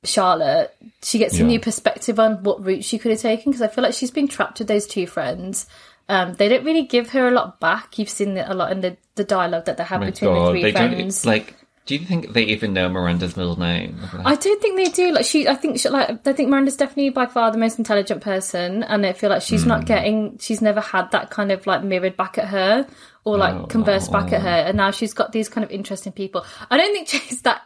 [0.05, 3.69] Charlotte, she gets a new perspective on what route she could have taken because I
[3.69, 5.67] feel like she's been trapped with those two friends.
[6.09, 7.99] Um, they don't really give her a lot back.
[7.99, 10.51] You've seen it a lot in the, the dialogue that they have Oh between the
[10.51, 11.23] three they friends.
[11.23, 11.57] don't like.
[11.85, 13.97] Do you think they even know Miranda's middle name?
[14.25, 15.12] I don't think they do.
[15.12, 18.21] Like she, I think she, like I think Miranda's definitely by far the most intelligent
[18.23, 19.68] person, and I feel like she's Hmm.
[19.71, 20.38] not getting.
[20.38, 22.87] She's never had that kind of like mirrored back at her
[23.25, 23.66] or like Oh.
[23.66, 26.45] conversed back at her, and now she's got these kind of interesting people.
[26.71, 27.62] I don't think she's that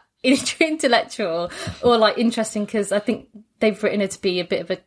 [0.59, 1.51] intellectual
[1.83, 3.27] or like interesting because I think
[3.59, 4.79] they've written her to be a bit of a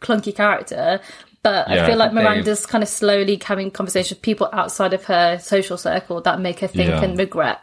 [0.00, 1.00] clunky character.
[1.42, 4.94] But Yeah, I feel like they've- Miranda's kind of slowly having conversations with people outside
[4.94, 7.02] of her social circle that make her think Yeah.
[7.02, 7.60] and regret,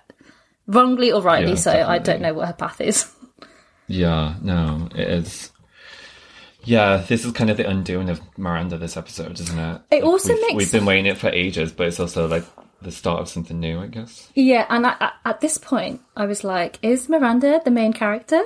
[0.72, 1.52] wrongly or rightly.
[1.52, 3.12] Yeah, so I don't know what her path is.
[3.88, 5.52] Yeah, no, it is.
[6.64, 9.82] Yeah, this is kind of the undoing of Miranda this episode, isn't it?
[9.92, 12.46] It also we've, makes- We've been waiting it for ages, but it's also like
[12.82, 14.30] the start of something new, I guess.
[14.36, 18.42] Yeah, and I, I, at this point, I was like, "Is Miranda the main character?"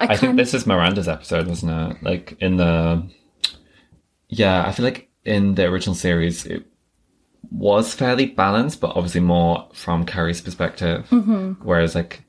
[0.00, 2.02] I think kind- this is Miranda's episode, wasn't it?
[2.02, 3.08] Like in the.
[4.28, 6.66] Yeah, I feel like in the original series, it
[7.54, 11.06] was fairly balanced, but obviously more from Carrie's perspective.
[11.10, 11.52] Mm-hmm.
[11.64, 12.24] Whereas, like,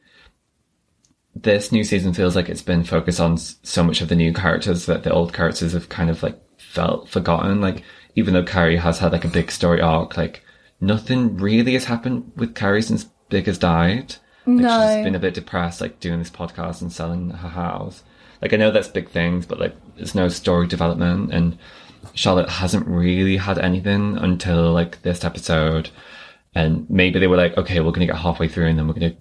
[1.36, 4.86] this new season feels like it's been focused on so much of the new characters
[4.86, 7.60] that the old characters have kind of like felt forgotten.
[7.60, 7.84] Like,
[8.16, 10.44] even though Carrie has had like a big story arc, like,
[10.80, 14.16] nothing really has happened with Carrie since Big has died.
[14.46, 14.96] Like, No.
[14.96, 18.04] she's been a bit depressed, like doing this podcast and selling her house.
[18.42, 21.58] Like I know that's big things, but like there's no story development, and
[22.14, 25.90] Charlotte hasn't really had anything until like this episode.
[26.54, 29.16] And maybe they were like, okay, we're gonna get halfway through, and then we're gonna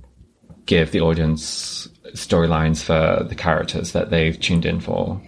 [0.66, 5.20] give the audience storylines for the characters that they've tuned in for.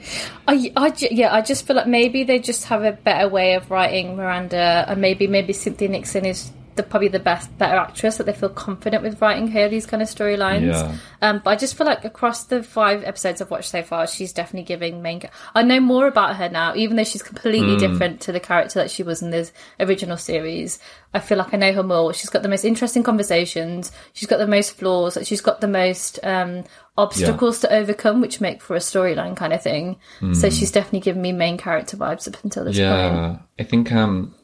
[0.46, 3.70] I, I yeah, I just feel like maybe they just have a better way of
[3.70, 8.24] writing Miranda, and maybe maybe Cynthia Nixon is the probably the best better actress that
[8.24, 10.72] they feel confident with writing her these kind of storylines.
[10.72, 10.96] Yeah.
[11.22, 14.32] Um, but I just feel like across the five episodes I've watched so far, she's
[14.32, 15.22] definitely giving main.
[15.54, 18.90] I know more about her now, even though she's completely different to the character that
[18.90, 20.78] she was in the original series.
[21.14, 22.12] I feel like I know her more.
[22.12, 23.90] She's got the most interesting conversations.
[24.12, 25.16] She's got the most flaws.
[25.22, 26.64] She's got the most um,
[26.98, 29.96] obstacles to overcome, which make for a storyline kind of thing.
[30.34, 32.78] So she's definitely giving me main character vibes up until this point.
[32.78, 34.34] Yeah, I think um,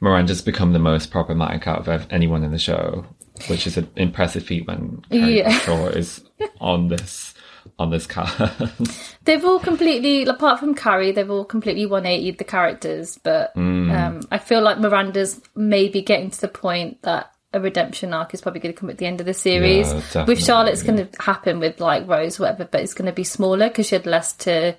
[0.00, 3.06] Miranda's become the most problematic out of anyone in the show,
[3.48, 5.48] which is an impressive feat when Carrie Yeah.
[5.48, 6.22] Bradshaw is
[6.60, 7.32] on this
[7.78, 8.38] on this cast.
[9.24, 13.18] They've all completely, apart from Carrie, they've all completely 180 the characters.
[13.22, 13.92] But Mm.
[13.92, 18.40] um, I feel like Miranda's maybe getting to the point that a redemption arc is
[18.40, 19.88] probably going to come at the end of the series.
[19.88, 20.36] Yeah, with definitely.
[20.36, 23.86] Charlotte's going to happen with like Rose, whatever, but it's going to be smaller because
[23.88, 24.76] she had less to,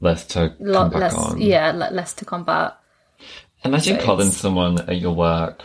[0.00, 1.40] Less to come lot back less, on.
[1.40, 2.76] yeah, less to combat.
[3.64, 5.62] Imagine So calling someone at your work,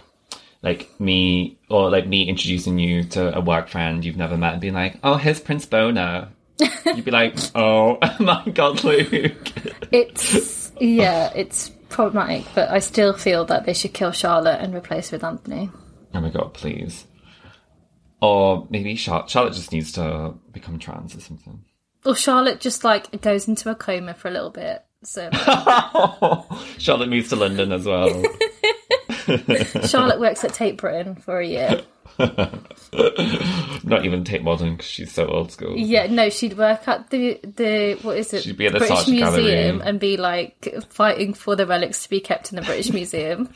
[0.62, 4.62] like me, or like me introducing you to a work friend you've never met and
[4.62, 6.30] being like, oh, here's Prince Boner.
[6.60, 9.52] You'd be like, oh my god, Luke.
[9.92, 15.10] It's yeah, it's problematic, but I still feel that they should kill Charlotte and replace
[15.10, 15.70] her with Anthony.
[16.14, 17.06] Oh my god, please.
[18.22, 21.64] Or maybe Char- Charlotte just needs to become trans or something.
[22.06, 24.84] Or Charlotte just like goes into a coma for a little bit.
[25.04, 25.30] So
[26.78, 28.24] Charlotte moves to London as well.
[29.86, 31.82] Charlotte works at Tate Britain for a year.
[32.20, 35.78] Not even Tate Modern because she's so old school.
[35.78, 38.44] Yeah, no, she'd work at the the what is it?
[38.44, 39.44] She'd be at the British Gallery.
[39.44, 43.54] Museum and be like fighting for the relics to be kept in the British Museum.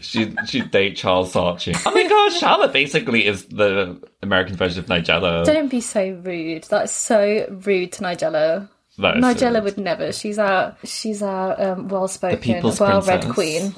[0.00, 1.80] She'd, she'd date Charles Saatchi.
[1.84, 5.44] Oh my god, Charlotte basically is the American version of Nigella.
[5.44, 6.64] Don't be so rude.
[6.64, 8.68] That's so rude to Nigella.
[9.02, 9.64] Nigella rude.
[9.64, 10.12] would never.
[10.12, 13.32] She's our she's our um, well spoken, well read princess.
[13.32, 13.74] queen.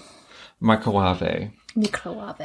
[0.61, 1.51] Microwave.
[1.77, 2.37] Nicola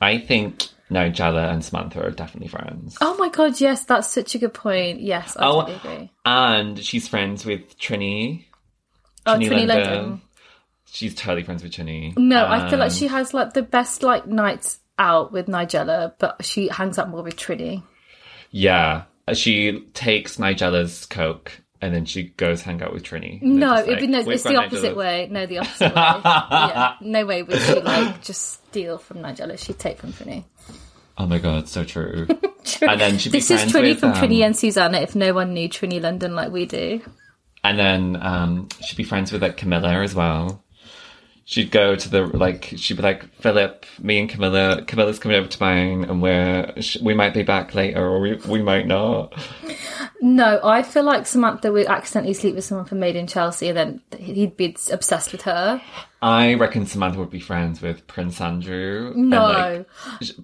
[0.00, 2.96] I think Nigella and Samantha are definitely friends.
[3.00, 5.00] Oh my god, yes, that's such a good point.
[5.00, 6.10] Yes, I Oh, totally agree.
[6.24, 8.44] And she's friends with Trinny.
[9.26, 9.92] Oh, Trinny Trinny London.
[9.94, 10.22] London.
[10.90, 12.16] She's totally friends with Trinny.
[12.16, 16.14] No, I feel like Um, she has like the best like nights out with Nigella,
[16.18, 17.82] but she hangs out more with Trinny.
[18.50, 19.02] Yeah.
[19.34, 23.40] She takes Nigella's coke and then she goes hang out with Trinny.
[23.42, 25.28] No, be, like, no, "We've it's the opposite Nigella's." way.
[25.30, 25.94] No, the opposite way.
[25.94, 29.58] yeah, no way would she like just steal from Nigella.
[29.58, 30.44] She'd take from Trinny.
[31.16, 32.26] Oh my god, so true.
[32.82, 34.98] And then she'd be This is Trinny with, from um, Trinny and Susannah.
[34.98, 37.00] If no one knew Trinny London like we do,
[37.64, 40.62] And then um, she'd be friends with like Camilla as well.
[41.50, 42.74] She'd go to the like.
[42.76, 44.84] She'd be like, Philip, me and Camilla.
[44.84, 48.34] Camilla's coming over to mine, and we're sh- we might be back later, or we
[48.46, 49.32] we might not.
[50.20, 53.78] no, I feel like Samantha would accidentally sleep with someone from Made in Chelsea, and
[53.78, 55.80] then he'd be obsessed with her.
[56.20, 59.14] I reckon Samantha would be friends with Prince Andrew.
[59.16, 59.86] No, and,
[60.20, 60.36] like,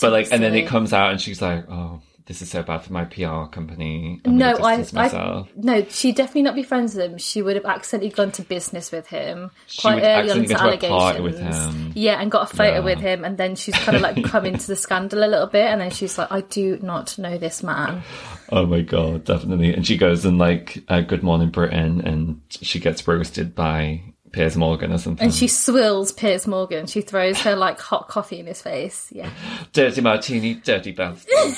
[0.00, 2.82] but like, and then it comes out, and she's like, "Oh, this is so bad
[2.82, 7.04] for my PR company." I'm no, I, I, no, she'd definitely not be friends with
[7.04, 7.18] him.
[7.18, 10.86] She would have accidentally gone to business with him quite early on to a party
[10.86, 11.22] allegations.
[11.22, 11.92] with him.
[11.96, 12.84] Yeah, and got a photo Yeah.
[12.84, 15.66] with him, and then she's kind of like come into the scandal a little bit,
[15.66, 18.02] and then she's like, "I do not know this man."
[18.50, 19.74] Oh my god, definitely.
[19.74, 24.56] And she goes and like uh, Good Morning Britain, and she gets roasted by Piers
[24.56, 25.24] Morgan or something.
[25.24, 26.86] And she swills Piers Morgan.
[26.86, 29.08] She throws her like hot coffee in his face.
[29.10, 29.30] Yeah,
[29.72, 31.32] dirty martini, dirty bastard.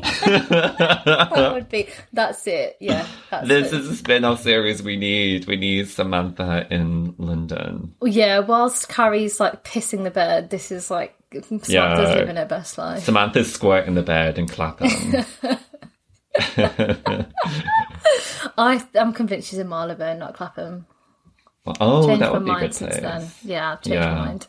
[0.00, 1.88] that would be.
[2.12, 2.76] That's it.
[2.80, 3.80] Yeah, that's this it.
[3.80, 5.46] is a spin-off series we need.
[5.46, 7.94] We need Samantha in London.
[8.02, 12.14] Yeah, whilst Carrie's like pissing the bed, this is like Samantha's Yeah.
[12.14, 13.04] living her best life.
[13.04, 14.90] Samantha's squirting the bed and clapping.
[18.56, 20.86] I am convinced she's in Marylebone, not Clapham.
[21.80, 23.28] oh, Changed that my would be mind good since then.
[23.42, 24.14] Yeah, I've changed Yeah.
[24.14, 24.46] my mind.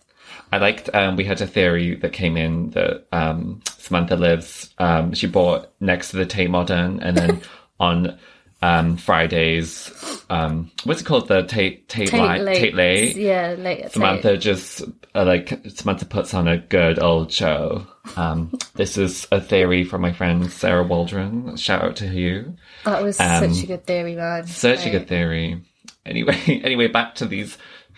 [0.56, 0.90] I liked.
[0.94, 4.74] Um, we had a theory that came in that um, Samantha lives.
[4.78, 7.42] Um, she bought next to the Tate Modern, and then
[7.80, 8.18] on
[8.62, 9.92] um, Fridays,
[10.30, 11.28] um, what's it called?
[11.28, 13.16] The Tate Tate, Tate Li- late, Tate Late.
[13.18, 13.92] Yeah, late.
[13.92, 14.82] Samantha just
[15.14, 17.86] uh, like Samantha puts on a good old show.
[18.16, 21.58] Um, this is a theory from my friend Sarah Waldron.
[21.58, 22.56] Shout out to you.
[22.86, 24.48] That was um, such a good theory, man.
[24.48, 25.62] Such a good theory.
[26.06, 27.58] Anyway, anyway, back to these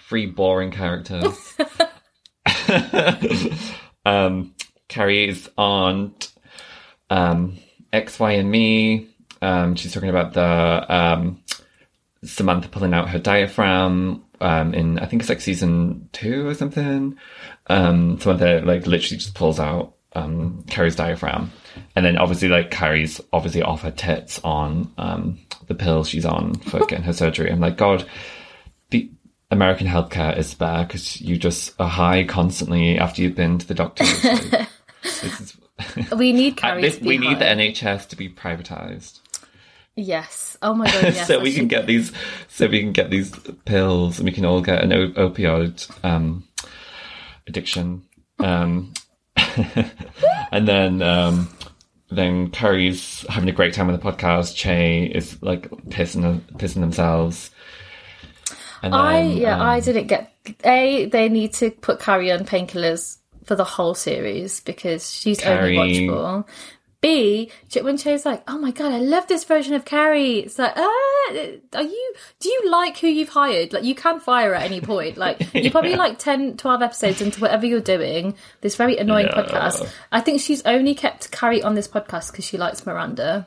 [0.09, 1.53] three boring characters.
[4.05, 4.53] um,
[4.87, 6.31] Carrie's aunt,
[7.09, 7.57] um,
[7.91, 9.07] X, Y, and me.
[9.41, 11.41] Um, she's talking about the um,
[12.23, 17.17] Samantha pulling out her diaphragm um, in I think it's like season two or something.
[17.67, 19.93] Um, Samantha like literally just pulls out
[20.67, 21.51] Carrie's diaphragm,
[21.95, 24.91] and then obviously like Carrie's obviously off her tits on
[25.67, 27.51] the pills she's on for getting her surgery.
[27.51, 28.05] I'm like, God,
[29.49, 33.73] American healthcare is bad because you just are high constantly after you've been to the
[33.73, 34.03] doctor.
[35.03, 35.39] It's like,
[35.97, 37.45] is, We need this- to be we need the.
[37.45, 39.19] NHS to be privatized.
[39.95, 40.57] Yes.
[40.61, 41.03] Oh my god.
[41.15, 41.27] Yes.
[41.27, 42.11] so we can get these
[42.49, 43.31] so we can get these
[43.65, 46.43] pills and we can all get an o- opioid um
[47.47, 48.03] addiction
[48.39, 48.91] um
[50.51, 51.47] and then um
[52.09, 57.49] then Carrie's having a great time on the podcast Che is like pissing pissing themselves
[58.81, 61.05] and then, I yeah, um, I didn't get a.
[61.05, 66.07] They need to put Carrie on painkillers for the whole series because she's Carrie- only
[66.07, 66.45] watchable.
[66.99, 67.51] B,
[67.81, 71.31] when Che's like, "Oh my god, I love this version of Carrie," it's like, ah,
[71.75, 72.13] are you?
[72.39, 73.71] Do you like who you've hired?
[73.71, 75.15] Like, you can fire at any point.
[75.27, 78.33] Like, you're probably like 10, 12 episodes into whatever you're doing.
[78.61, 79.43] This very annoying Yeah.
[79.43, 79.87] podcast.
[80.11, 83.45] I think she's only kept Carrie on this podcast because she likes Miranda.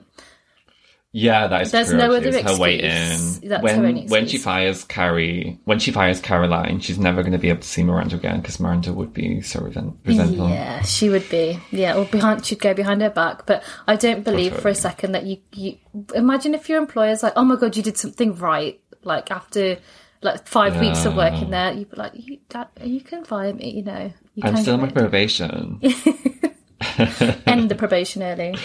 [1.12, 1.98] Yeah, that is There's true.
[1.98, 3.38] no other It's her way excuse.
[3.38, 3.48] in.
[3.48, 7.32] That's when her only when she fires Carrie, when she fires Caroline, she's never going
[7.32, 10.48] to be able to see Miranda again because Miranda would be so resent- resentful.
[10.48, 11.58] Yeah, she would be.
[11.72, 13.44] Yeah, or behind, she'd go behind her back.
[13.44, 15.78] But I don't believe for a second that you, you
[16.14, 18.80] imagine if your employer's like, oh my god, you did something right.
[19.02, 19.78] Like after
[20.22, 23.70] like five weeks of working there, you'd be like, you, that, you can fire me.
[23.70, 25.80] You know, you I'm still on my probation.
[27.46, 28.56] end the probation early.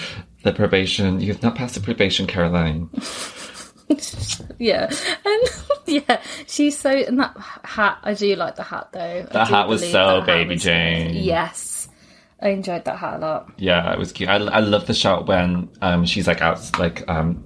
[0.44, 1.20] the probation.
[1.22, 2.90] You have not passed the probation, Caroline.
[4.58, 4.90] Yeah,
[5.26, 5.44] and
[5.86, 6.90] yeah, she's so.
[6.90, 9.28] And that hat, I do like the hat though.
[9.32, 11.14] The hat was so Baby Jane.
[11.14, 11.24] Jane.
[11.24, 11.88] Yes,
[12.42, 13.52] I enjoyed that hat a lot.
[13.58, 14.28] Yeah, it was cute.
[14.28, 17.46] I, I love the shot when um she's like out like um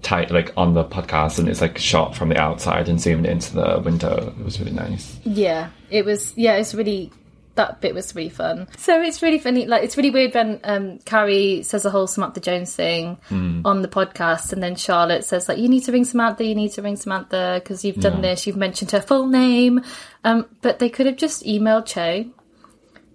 [0.00, 3.54] tight like on the podcast and it's like shot from the outside and zoomed into
[3.54, 4.34] the window.
[4.38, 5.18] It was really nice.
[5.24, 6.32] Yeah, it was.
[6.38, 7.12] Yeah, it's really
[7.56, 8.68] that bit was really fun.
[8.78, 9.66] So it's really funny.
[9.66, 13.88] Like it's really weird when um, Carrie says the whole Samantha Jones thing on the
[13.88, 16.44] podcast, and then Charlotte says like, "You need to ring Samantha.
[16.44, 18.30] You need to ring Samantha because you've done Yeah.
[18.30, 18.46] this.
[18.46, 19.82] You've mentioned her full name."
[20.24, 22.28] Um, but they could have just emailed Che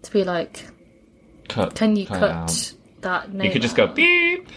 [0.04, 0.68] to be like,
[1.48, 1.76] Cut.
[1.76, 4.48] "Can you cut that name?" You could just out?" go beep.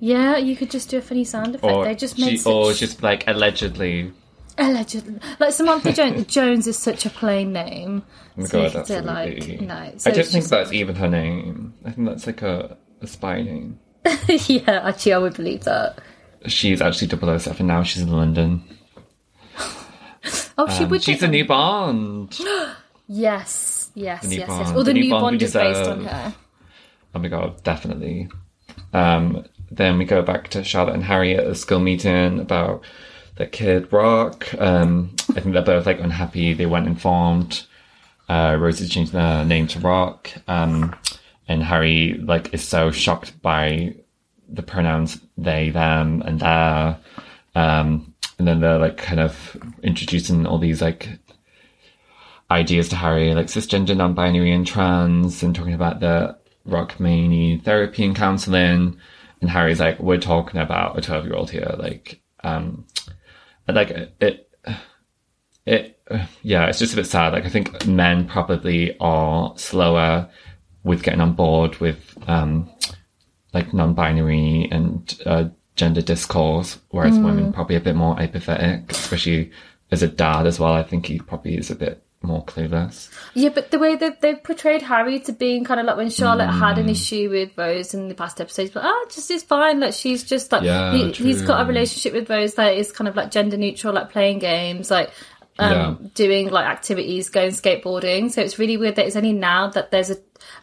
[0.00, 1.72] Yeah, you could just do a funny sound effect.
[1.72, 4.12] Or they just she, made such or just like allegedly.
[4.58, 6.26] Allegedly like Samantha Jones.
[6.34, 8.02] Jones is such a plain name.
[8.36, 9.74] Oh my So god, they're like, no.
[9.74, 11.74] I don't think that's even her name.
[11.84, 13.78] I think that's like a, a spy name.
[14.28, 15.98] yeah, actually, I would believe that.
[16.46, 17.82] She's actually 007 now.
[17.82, 18.62] She's in London.
[20.60, 21.02] Oh, she Um, would.
[21.02, 22.38] she's a new Bond.
[23.10, 24.60] Yes, yes, yes, Bond.
[24.66, 24.70] yes.
[24.72, 26.34] Or The the new new Bond Bond is based on her.
[27.14, 28.28] Oh my god, definitely.
[28.92, 32.84] Um, then we go back to Charlotte and Harry at a school meeting about
[33.38, 34.52] the kid Rock.
[34.58, 36.52] Um, I think they're both like unhappy.
[36.52, 37.64] They weren't informed.
[38.28, 40.30] Uh, Rosie changed their name to Rock.
[40.48, 40.94] Um,
[41.46, 43.94] and Harry like is so shocked by
[44.48, 46.98] the pronouns they, them, and their.
[47.54, 51.08] Um, and then they're like kind of introducing all these like
[52.50, 57.64] ideas to Harry, like cisgender, non-binary, and trans, and talking about the rock may need
[57.64, 58.98] therapy and counseling.
[59.40, 62.84] And Harry's like, "We're talking about a twelve-year-old here." Like, um,
[63.72, 64.50] like it,
[65.66, 66.00] it,
[66.42, 67.32] yeah, it's just a bit sad.
[67.32, 70.28] Like, I think men probably are slower
[70.84, 72.70] with getting on board with um,
[73.52, 75.44] like non-binary and uh,
[75.76, 79.50] gender discourse, whereas women probably a bit more apathetic, especially
[79.90, 80.72] as a dad as well.
[80.72, 83.08] I think he probably is a bit more clueless.
[83.34, 86.46] Yeah, but the way that they've portrayed Harry to being kind of like when Charlotte
[86.50, 86.80] had Mm.
[86.82, 89.80] an issue with Rose in the past episodes, but ah, just is fine.
[89.80, 93.08] Like she's just like Yeah, he, he's got a relationship with Rose that is kind
[93.08, 95.10] of like gender neutral, like playing games, like
[95.60, 95.94] um, Yeah.
[96.14, 98.30] doing like activities, going skateboarding.
[98.30, 100.16] So it's really weird that it's only now that there's a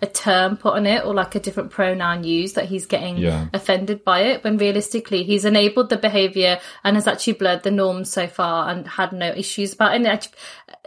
[0.07, 3.47] a term put on it or like a different pronoun used that he's getting Yeah.
[3.53, 8.09] offended by it when realistically he's enabled the behavior and has actually blurred the norms
[8.11, 10.33] so far and had no issues about it and actually,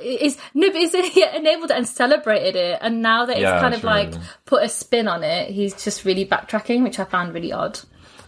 [0.00, 3.60] is no but is yeah, enabled it and celebrated it and now that Yeah, it's
[3.62, 3.90] kind of true.
[3.90, 4.14] like
[4.46, 7.78] put a spin on it he's just really backtracking which i found really odd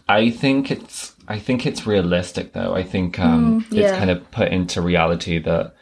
[0.08, 2.74] I think it's I think it's realistic though.
[2.74, 3.96] I think um it's yeah.
[3.96, 5.76] kind of put into reality that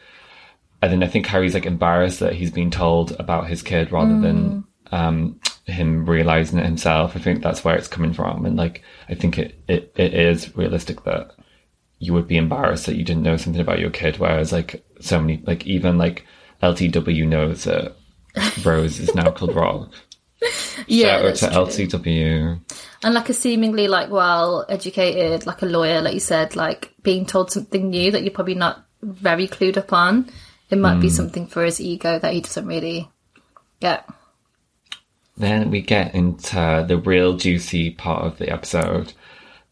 [0.83, 4.19] and then I think Harry's like embarrassed that he's being told about his kid rather
[4.21, 7.15] than um him realizing it himself.
[7.15, 8.45] I think that's where it's coming from.
[8.45, 11.31] And like I think it, it, it is realistic that
[11.99, 15.19] you would be embarrassed that you didn't know something about your kid, whereas like so
[15.19, 16.25] many like even like
[16.63, 17.95] LTW knows that
[18.65, 19.89] Rose is now called Rock.
[20.87, 21.99] yeah Shout out to true.
[21.99, 22.59] LTW.
[23.03, 27.25] and like a seemingly like well educated like a lawyer like you said like being
[27.25, 30.29] told something new that you're probably not very clued up on
[30.69, 31.01] it might Hmm.
[31.01, 33.09] be something for his ego that he doesn't really
[33.81, 34.07] get
[35.39, 39.13] then we get into the real juicy part of the episode.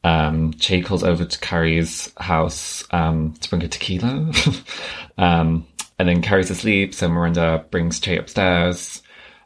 [0.04, 4.32] Um, Che calls over to Carrie's house um, to bring her tequila.
[5.18, 5.68] um,
[6.00, 9.02] and then Carrie's asleep, so Miranda brings Che upstairs.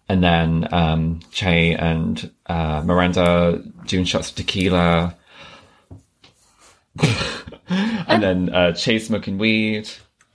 [0.07, 5.17] And then um, Che and uh, Miranda doing shots of tequila.
[7.67, 9.89] and then uh, Che smoking weed.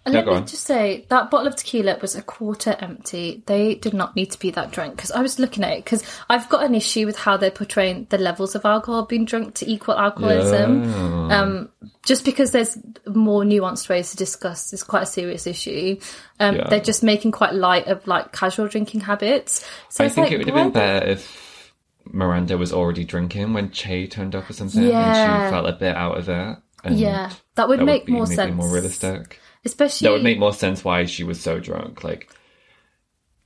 [0.06, 0.46] And No, let me on.
[0.46, 3.42] just say that bottle of tequila was a quarter empty.
[3.46, 6.04] They did not need to be that drunk because I was looking at it because
[6.30, 9.68] I've got an issue with how they're portraying the levels of alcohol being drunk to
[9.70, 11.30] equal alcoholism.
[11.32, 11.68] Um,
[12.04, 12.78] just because there's
[13.08, 15.98] more nuanced ways to discuss is quite a serious issue.
[16.38, 16.68] Um, Yeah.
[16.70, 19.64] They're just making quite light of like casual drinking habits.
[19.88, 21.72] So I think like, it would have been better if
[22.04, 25.46] Miranda was already drinking when Che turned up or something, and Yeah.
[25.46, 26.56] she felt a bit out of it.
[26.88, 28.54] Yeah, that would that make be more sense.
[28.54, 29.40] more realistic.
[29.66, 32.02] Especially That would make more sense why she was so drunk.
[32.04, 32.30] Like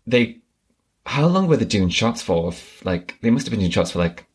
[0.06, 0.38] they,
[1.06, 2.52] how long were they doing shots for?
[2.84, 4.26] Like they must have been doing shots for like.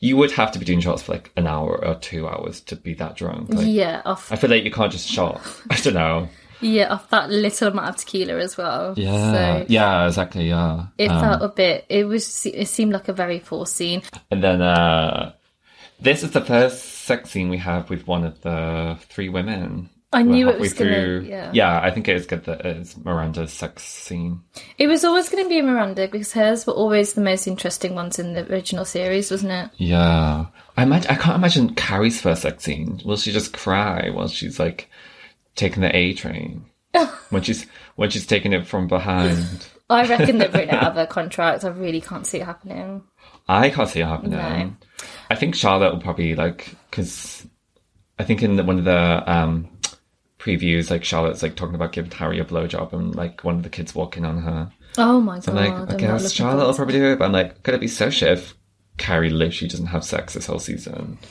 [0.00, 2.76] You would have to be doing shots for like an hour or two hours to
[2.76, 3.52] be that drunk.
[3.52, 5.40] Like, yeah, off I feel like you can't just shot.
[5.70, 6.28] I don't know.
[6.60, 8.94] yeah off that little amount of tequila as well.
[8.96, 10.48] Yeah, So yeah, exactly.
[10.48, 11.84] Yeah, it Um, felt a bit.
[11.88, 12.46] It was.
[12.46, 14.02] It seemed like a very forced scene.
[14.30, 15.32] And then uh
[16.00, 19.90] this is the first sex scene we have with one of the three women.
[20.12, 21.20] I knew it was gonna-
[21.52, 21.80] yeah.
[21.82, 24.40] I think it is good that it's Miranda's sex scene.
[24.78, 28.18] It was always going to be Miranda because hers were always the most interesting ones
[28.18, 29.70] in the original series, wasn't it?
[29.76, 30.46] Yeah.
[30.78, 33.00] I imagine, I can't imagine Carrie's first sex scene.
[33.04, 34.88] Will she just cry while she's like
[35.56, 36.64] taking the A train?
[37.30, 39.68] when she's when she's taking it from behind.
[39.90, 41.64] I reckon they've written out of her contract.
[41.64, 43.02] I really can't see it happening.
[43.46, 44.38] I can't see it happening.
[44.38, 44.76] No.
[45.30, 47.46] I think Charlotte will probably like because
[48.18, 49.68] I think in the, one of the um,
[50.38, 53.68] previews, like Charlotte's like talking about giving Harry a blowjob, and like one of the
[53.70, 54.70] kids walking on her.
[54.96, 55.48] Oh my god!
[55.48, 57.88] I'm like, I guess Charlotte will probably do it, but I'm like, could it be
[57.88, 58.54] so shit if
[58.96, 61.18] Carrie literally doesn't have sex this whole season?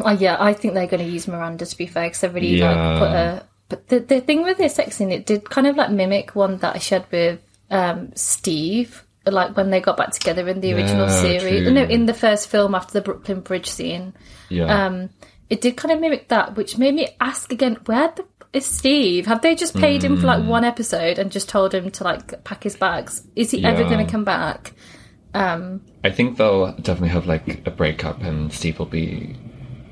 [0.00, 2.56] Oh, yeah, I think they're going to use Miranda to be fair because they really
[2.58, 2.72] Yeah.
[2.72, 3.42] like put her.
[3.68, 6.56] But the the thing with this sex scene, it did kind of like mimic one
[6.58, 7.40] that I shared with
[7.70, 11.64] um, Steve, like when they got back together in the original Yeah, series.
[11.64, 11.70] true.
[11.74, 14.14] No, in the first film after the Brooklyn Bridge scene.
[14.48, 14.86] Yeah.
[14.86, 15.10] Um,
[15.50, 19.26] it did kind of mimic that, which made me ask again, where the is Steve?
[19.26, 20.48] Have they just paid him for like Hmm.
[20.48, 23.22] one episode and just told him to like pack his bags?
[23.36, 24.72] Is he ever going to come back?
[25.34, 29.36] I think they'll definitely have like a breakup, and Steve will be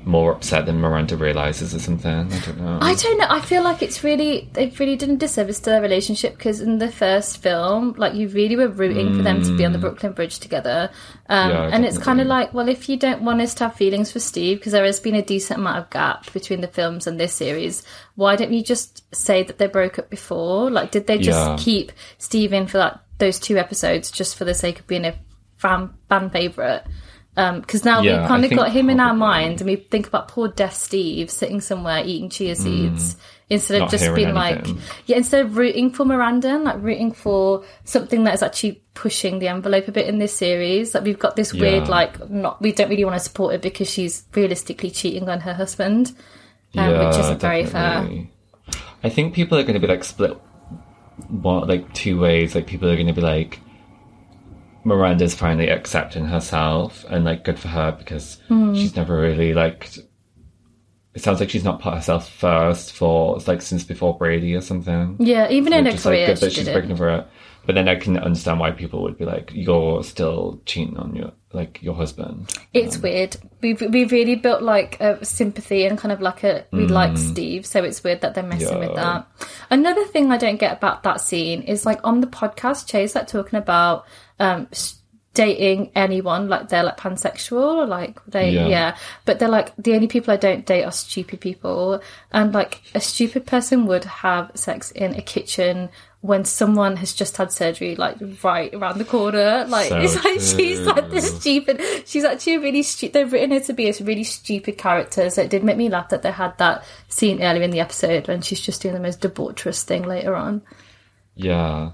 [0.07, 2.31] more upset than Miranda realizes or something.
[2.33, 2.79] I don't know.
[2.81, 3.27] I don't know.
[3.29, 6.77] I feel like it's really they've really done a disservice to their relationship because in
[6.77, 10.13] the first film, like you really were rooting for them to be on the Brooklyn
[10.13, 10.89] Bridge together,
[11.29, 11.53] um, Mm.
[11.53, 14.11] Yeah, and it's kind of like, well, if you don't want us to have feelings
[14.11, 17.19] for Steve, because there has been a decent amount of gap between the films and
[17.19, 17.83] this series,
[18.15, 20.71] why don't you just say that they broke up before?
[20.71, 21.55] Like, did they just Yeah.
[21.59, 25.15] keep Steve in for like those two episodes just for the sake of being a
[25.57, 26.83] fan fan favorite?
[27.37, 30.27] Because now Yeah, we've kind of got him in our mind, and we think about
[30.27, 33.15] poor deaf Steve sitting somewhere eating chia seeds
[33.49, 33.91] instead of Mm.
[33.91, 34.65] Just being like,
[35.05, 39.37] yeah, instead of rooting for Miranda and like rooting for something that is actually pushing
[39.37, 40.95] the envelope a bit in this series.
[40.95, 43.89] Like we've got this weird, like, not we don't really want to support her because
[43.89, 46.15] she's realistically cheating on her husband,
[46.75, 48.27] um, which isn't very fair.
[49.03, 50.33] I think people are going to be like split,
[51.29, 52.55] what like two ways.
[52.55, 53.59] Like people are going to be like,
[54.87, 58.73] Miranda's finally accepting herself, and like good for her because Hmm.
[58.73, 59.89] she's never really like.
[61.13, 65.17] It sounds like she's not put herself first for like since before Brady or something.
[65.19, 67.27] Yeah, even in Like, her just like career, good that she she's breaking for it.
[67.65, 71.33] But then I can understand why people would be like, "You're still cheating on your
[71.53, 73.37] like your husband." It's weird.
[73.61, 77.65] We've we've really built like a sympathy and kind of like a we like Steve,
[77.65, 78.95] so it's weird that they're messing with Mm.
[78.95, 79.27] That.
[79.69, 83.27] Another thing I don't get about that scene is like on the podcast, Che's like
[83.27, 84.05] talking about
[84.39, 84.67] um
[85.33, 88.67] dating anyone, like they're like pansexual or like they Yeah.
[88.67, 88.97] yeah.
[89.25, 92.99] But they're like the only people I don't date are stupid people, and like a
[92.99, 95.89] stupid person would have sex in a kitchen.
[96.27, 100.39] When someone has just had surgery, like right around the corner, like So it's like
[100.41, 101.81] she's like this stupid.
[102.05, 103.13] She's actually a really stupid.
[103.13, 106.09] They've written her to be a really stupid character, so it did make me laugh
[106.09, 109.21] that they had that scene earlier in the episode when she's just doing the most
[109.21, 110.61] debaucherous thing later on.
[111.35, 111.91] Yeah.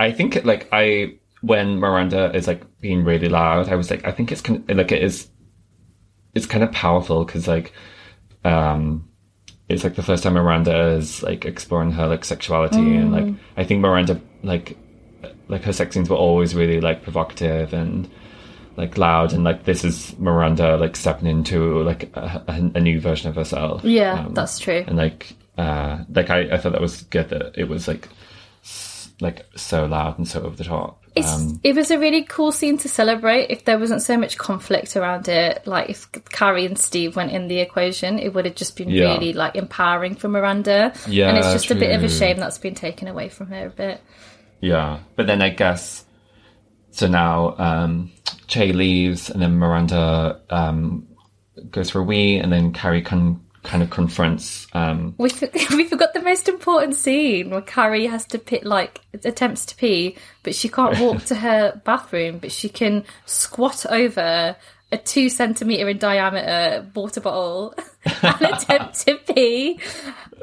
[0.00, 4.12] I think like I when Miranda is like being really loud, I was like I
[4.12, 5.28] think it's kind of, like it is
[6.34, 7.72] it's kind of powerful cuz like
[8.44, 9.08] um
[9.68, 13.64] it's like the first time Miranda is like exploring her like sexuality and like I
[13.64, 14.76] think Miranda like
[15.48, 18.08] like her sex scenes were always really like provocative and
[18.76, 23.00] like loud and like this is Miranda like stepping into like a, a, a new
[23.00, 23.84] version of herself.
[23.84, 24.84] Yeah, Um, that's true.
[24.86, 28.08] and like uh like I, I thought that was good that it was like
[28.64, 31.03] s- like so loud and so over the top.
[31.16, 33.46] It's, Um, it was a really cool scene to celebrate.
[33.48, 37.46] If there wasn't so much conflict around it, like if Carrie and Steve went in
[37.46, 39.12] the equation, it would have just been Yeah.
[39.12, 40.92] really like empowering for Miranda.
[41.06, 43.66] Yeah, and it's just a bit of a shame that's been taken away from her
[43.66, 44.00] a bit.
[44.60, 46.04] Yeah, but then I guess
[46.90, 47.06] so.
[47.06, 48.10] Now um,
[48.48, 51.06] Che leaves, and then Miranda um,
[51.70, 54.66] goes for a wee, and then Carrie con- kind of confronts.
[54.72, 59.00] Um, We for- we forgot the most important scene where Carrie has to pit like
[59.24, 64.56] attempts to pee, but she can't walk to her bathroom, but she can squat over
[64.92, 67.74] a two centimeter in diameter water bottle
[68.22, 69.80] and attempt to pee.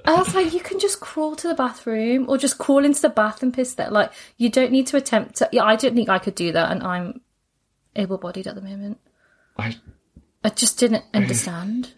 [0.04, 3.10] I was like, you can just crawl to the bathroom or just crawl into the
[3.10, 3.90] bath and piss there.
[3.92, 5.50] Like, you don't need to attempt to.
[5.52, 7.22] Yeah, I don't think I could do that, and I'm
[7.96, 9.00] able-bodied at the moment.
[9.58, 9.76] I
[10.44, 11.94] I just didn't understand.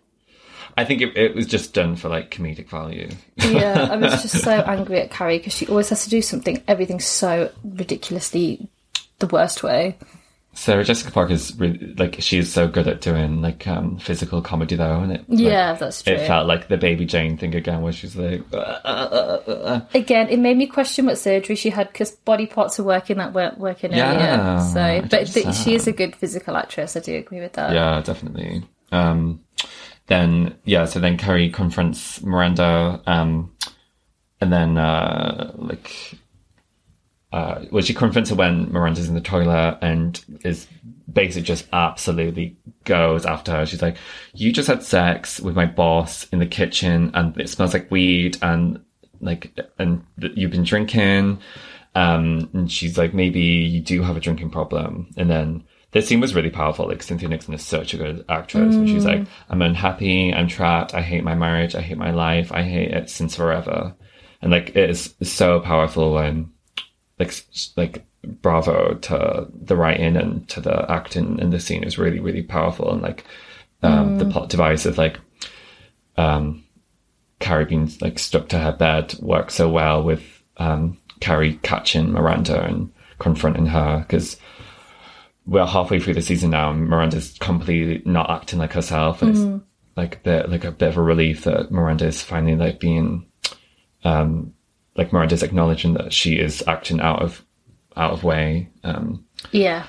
[0.77, 3.09] I think it, it was just done for like comedic value.
[3.37, 6.63] Yeah, I was just so angry at Carrie because she always has to do something,
[6.67, 8.67] everything so ridiculously
[9.19, 9.97] the worst way.
[10.55, 14.39] Sarah Jessica Parker is really like she is so good at doing like um, physical
[14.41, 16.13] comedy though, and it like, Yeah, that's true.
[16.13, 19.51] it felt like the Baby Jane thing again, where she's like, "Uh, uh, uh, uh,
[19.51, 23.17] uh." Again, it made me question what surgery she had because body parts are working
[23.17, 24.59] that weren't working Yeah, earlier.
[25.01, 26.95] So, but th- she is a good physical actress.
[26.95, 27.73] I do agree with that.
[27.73, 28.63] Yeah, definitely.
[28.91, 29.42] Um,
[30.07, 33.51] then yeah, so then Carrie confronts Miranda, um,
[34.41, 36.15] and then uh, like,
[37.31, 40.67] uh, well, she confronts her when Miranda's in the toilet and is
[41.11, 43.65] basically just absolutely goes after her.
[43.65, 43.97] She's like,
[44.33, 48.37] "You just had sex with my boss in the kitchen, and it smells like weed,
[48.41, 48.83] and
[49.21, 51.39] like, and you've been drinking."
[51.95, 55.13] Um, and she's like, maybe you do have a drinking problem.
[55.15, 55.63] And then
[55.93, 56.87] this scene was really powerful.
[56.87, 58.75] Like Cynthia Nixon is such a good actress.
[58.75, 60.33] And she's like, I'm unhappy.
[60.33, 60.93] I'm trapped.
[60.93, 61.75] I hate my marriage.
[61.75, 62.51] I hate my life.
[62.51, 63.93] I hate it since forever.
[64.41, 66.51] And like, it is so powerful when
[67.19, 67.33] like,
[67.77, 72.41] like bravo to the writing and to the acting in this scene is really, really
[72.41, 72.91] powerful.
[72.91, 73.23] And like,
[73.83, 75.19] um, the plot device of like,
[76.17, 76.63] um,
[77.39, 80.23] Carrie being like stuck to her bed works so well with
[80.57, 84.37] um, Carrie catching Miranda and confronting her because
[85.45, 89.63] we're halfway through the season now and Miranda's completely not acting like herself and it's
[89.97, 93.25] like a bit like a bit of a relief that Miranda is finally like being
[94.03, 94.53] um
[94.95, 97.43] like Miranda's acknowledging that she is acting out of
[97.95, 99.85] out of way um Yeah.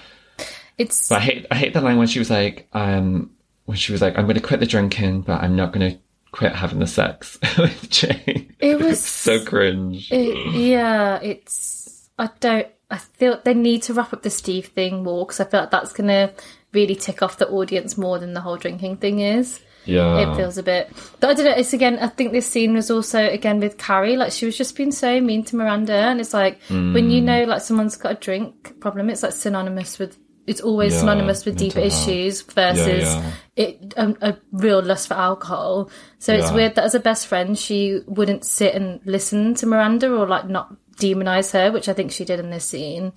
[0.76, 3.30] It's but I hate I hate the line when she was like um
[3.66, 5.98] when she was like I'm going to quit the drinking but I'm not going to
[6.32, 12.10] quit having the sex with Che It was- so cringe It, yeah, it's.
[12.18, 12.66] I don't.
[12.90, 15.70] I feel they need to wrap up the Steve thing more because I feel like
[15.70, 16.32] that's going to
[16.72, 19.60] really tick off the audience more than the whole drinking thing is.
[19.84, 20.90] yeah It feels a bit.
[21.20, 21.52] But I don't know.
[21.52, 21.98] It's again.
[21.98, 24.16] I think this scene was also again with Carrie.
[24.16, 27.44] Like she was just being so mean to Miranda, and it's like when you know
[27.44, 30.18] like someone's got a drink problem, it's like synonymous with.
[30.46, 33.32] It's always Yeah, synonymous with deeper issues versus yeah.
[33.56, 35.90] it um, a real lust for alcohol.
[36.18, 40.12] So it's weird that as a best friend, she wouldn't sit and listen to Miranda
[40.14, 43.12] or like not demonize her, which I think she did in this scene.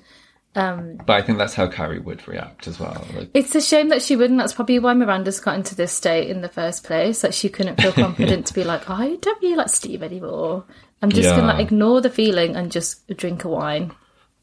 [0.56, 3.06] Um, but I think that's how Carrie would react as well.
[3.16, 4.40] Like, It's a shame that she wouldn't.
[4.40, 7.22] That's probably why Miranda's got into this state in the first place.
[7.22, 10.66] That she couldn't feel confident to be like, I don't really like Steve anymore.
[11.02, 13.92] I'm just gonna like ignore the feeling and just drink a wine.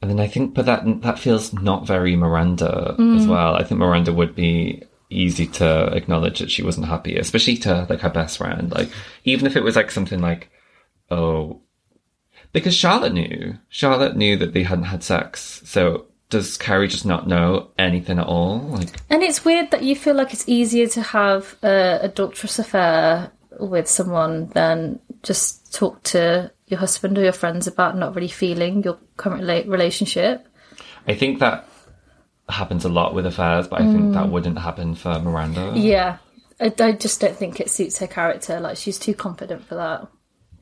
[0.01, 3.28] and then I think, but that that feels not very Miranda as mm.
[3.28, 3.57] well.
[3.57, 8.01] I think Miranda would be easy to acknowledge that she wasn't happy, especially to like
[8.01, 8.70] her best friend.
[8.70, 8.91] Like,
[9.24, 10.49] even if it was like something like,
[11.11, 11.61] oh,
[12.55, 15.61] because Charlotte knew, Charlotte knew that they hadn't had sex.
[15.64, 18.61] So does Carrie just not know anything at all?
[18.61, 23.32] Like, And it's weird that you feel like it's easier to have a adulterous affair
[23.59, 28.84] with someone than just talk to your husband or your friends about not really feeling
[28.84, 30.46] your current rela- relationship.
[31.09, 31.68] I think that
[32.48, 34.30] happens a lot with affairs, but I think that mm.
[34.30, 35.72] wouldn't happen for Miranda.
[35.74, 36.18] Yeah.
[36.61, 38.61] I, I just don't think it suits her character.
[38.61, 40.07] Like she's too confident for that.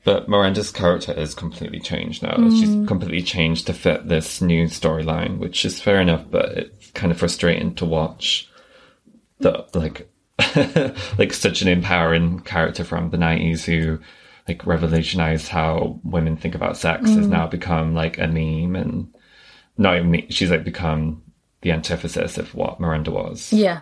[0.03, 2.35] But Miranda's character is completely changed now.
[2.49, 2.87] She's mm.
[2.87, 7.17] completely changed to fit this new storyline, which is fair enough, but it's kind of
[7.17, 8.49] frustrating to watch
[9.39, 10.09] the like
[11.17, 13.99] like such an empowering character from the nineties who
[14.47, 17.29] like revolutionized how women think about sex has mm.
[17.29, 19.13] now become like a meme and
[19.77, 21.21] not even me she's like become
[21.61, 23.51] the antithesis of what Miranda was.
[23.53, 23.81] Yeah.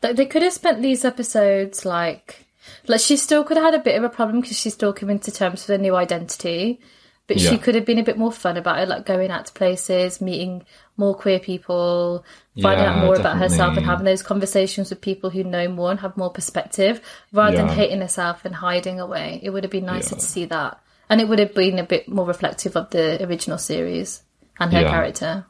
[0.00, 2.46] They could have spent these episodes like
[2.86, 5.18] like she still could have had a bit of a problem because she's still coming
[5.20, 6.80] to terms with a new identity.
[7.26, 9.52] But she could have been a bit more fun about it, like going out to
[9.52, 10.64] places, meeting
[10.96, 12.24] more queer people,
[12.62, 15.90] finding out Yeah, more about herself and having those conversations with people who know more
[15.90, 19.40] and have more perspective, rather than hating herself and hiding away.
[19.42, 20.20] It would have been nicer Yeah.
[20.20, 20.80] to see that.
[21.10, 24.22] and it would have been a bit more reflective of the original series
[24.60, 24.90] and her Yeah.
[24.90, 25.46] character.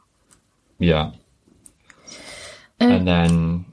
[0.79, 1.11] Yeah.
[2.81, 3.65] Uh, and then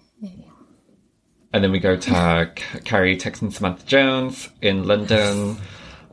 [1.56, 2.50] and then we go to
[2.84, 5.56] Carrie texting Samantha Jones in London.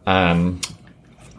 [0.05, 0.61] Um,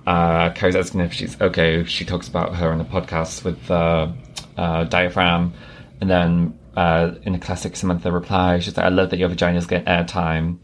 [0.07, 1.85] uh, Carrie's asking if she's okay.
[1.85, 4.13] She talks about her on the podcast with uh,
[4.59, 5.55] uh, diaphragm,
[6.03, 9.67] and then uh, in a classic Samantha reply, she's like, "I love that your vaginas
[9.67, 10.59] get airtime."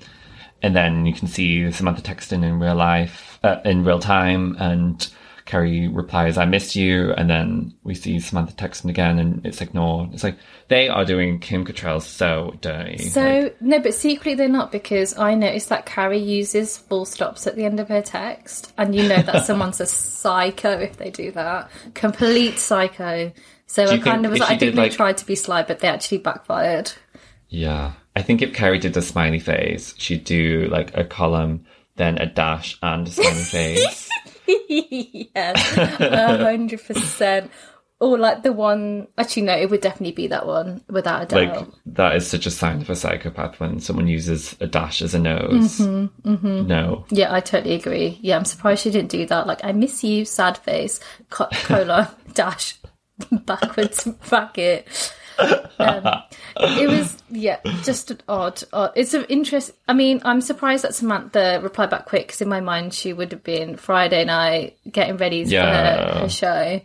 [0.61, 5.09] And then you can see Samantha texting in real life, uh, in real time, and
[5.51, 10.11] Carrie replies, "I missed you." And then we see Samantha texting again, and it's ignored.
[10.15, 10.37] It's like
[10.69, 12.99] they are doing Kim Cattrall so dirty.
[12.99, 17.49] So Like, no, but secretly they're not because I noticed that Carrie uses full stops
[17.49, 21.11] at the end of her text, and you know that someone's a psycho if they
[21.11, 23.33] do that, complete psycho.
[23.67, 25.89] So I kind of was like, I did, like- tried to be sly, but they
[25.89, 26.93] actually backfired.
[27.49, 31.65] yeah, I think if Carrie did the smiley face, she'd do like a column,
[31.97, 34.09] then a dash, and a smiley face.
[35.35, 37.51] yes, a hundred percent.
[38.01, 41.57] Or like the one, actually no, it would definitely be that one without a doubt.
[41.57, 45.15] like that is such a sign of a psychopath when someone uses a dash as
[45.15, 45.79] a nose.
[45.81, 48.19] Mm-hmm, No, Yeah, I totally agree.
[48.23, 49.47] Yeah, I'm surprised she didn't do that.
[49.47, 50.99] Like, I miss you, sad face,
[51.29, 52.77] co- colon, dash,
[53.31, 54.89] backwards bracket.
[55.79, 56.05] Um,
[56.63, 58.93] it was, yeah, just an odd, odd.
[58.97, 59.73] It's of interest.
[59.89, 63.33] I mean, I'm surprised that Samantha replied back quick because in my mind she would
[63.33, 66.13] have been Friday night getting ready for Yeah.
[66.15, 66.81] her, her show.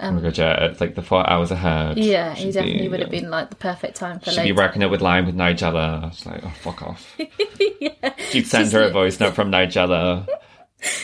[0.00, 1.98] oh my god, yeah, it's like the four hours ahead.
[1.98, 3.20] Yeah, he definitely be, would have yeah.
[3.20, 6.08] been like the perfect time for She'd be racking up with line with Nigella.
[6.08, 7.16] It's like, oh, fuck off.
[8.30, 10.26] She'd send her a voice note from Nigella.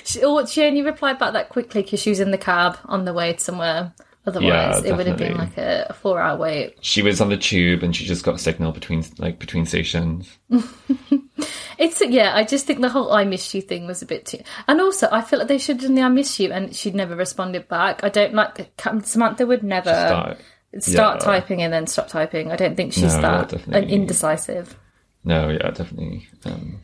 [0.05, 3.07] She, or she only replied back that quickly because she was in the cab on
[3.07, 3.95] the way somewhere.
[4.27, 6.77] Otherwise, Yeah, it would have been like a, a four-hour wait.
[6.83, 10.39] She was on the tube and she just got a signal between like between stations.
[11.79, 12.35] It's yeah.
[12.35, 14.41] I just think the whole "I miss you" thing was a bit too.
[14.69, 16.95] And also, I feel like they should have done the "I miss you" and she'd
[16.95, 18.05] never responded back.
[18.05, 18.71] I don't like
[19.05, 20.39] Samantha would never Start-
[20.81, 21.25] start yeah.
[21.25, 22.53] typing and then stop typing.
[22.53, 24.77] I don't think she's No, that indecisive.
[25.25, 26.29] No, yeah, definitely.
[26.45, 26.81] Um,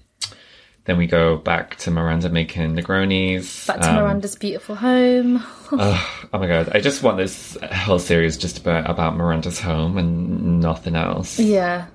[0.87, 3.67] then we go back to Miranda making Negronis.
[3.67, 5.43] Back to Um, Miranda's beautiful home.
[5.73, 10.61] Oh my god, I just want this whole series just about, about Miranda's home and
[10.61, 11.39] nothing else.
[11.41, 11.87] Yeah.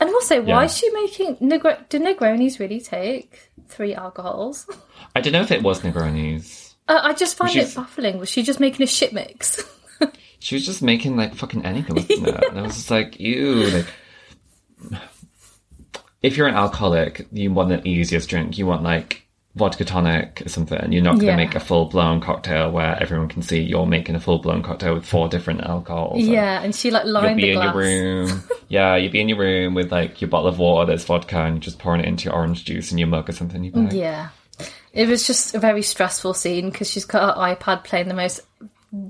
[0.00, 0.64] And also, why Yeah.
[0.64, 4.66] is she making Negro- do Negronis really take three alcohols?
[5.16, 6.74] I don't know if it was Negronis.
[6.88, 8.18] Uh, I just find She's- it baffling.
[8.18, 9.62] Was she just making a shit mix?
[10.42, 12.44] She was just making like fucking anything, wasn't it?
[12.48, 13.84] And I was just like, ew,
[14.88, 15.00] like.
[16.22, 18.58] If you're an alcoholic, you want the easiest drink.
[18.58, 20.92] You want like vodka tonic or something.
[20.92, 21.36] You're not going to Yeah.
[21.36, 24.94] make a full blown cocktail where everyone can see you're making a full blown cocktail
[24.94, 26.20] with four different alcohols.
[26.22, 28.42] Yeah, and she like You'll lined be the in your room.
[28.68, 31.56] yeah, you'd be in your room with like your bottle of water that's vodka and
[31.56, 33.64] you're just pouring it into your orange juice in your mug or something.
[33.64, 34.28] You'd be like, Yeah.
[34.92, 38.40] It was just a very stressful scene because she's got her iPad playing the most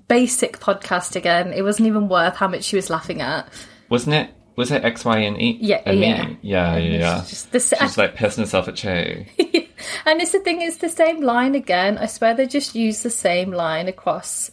[0.08, 1.52] basic podcast again.
[1.52, 3.48] It wasn't even worth how much she was laughing at.
[3.88, 4.30] Wasn't it?
[4.60, 5.56] Was it X, Y, and E?
[5.58, 6.26] Yeah, and yeah.
[6.26, 6.38] Me?
[6.42, 7.20] Yeah, yeah, yeah.
[7.20, 9.26] It's just the She's like pissing herself at Che.
[10.04, 11.96] And it's the thing, it's the same line again.
[11.96, 14.50] I swear they just use the same line across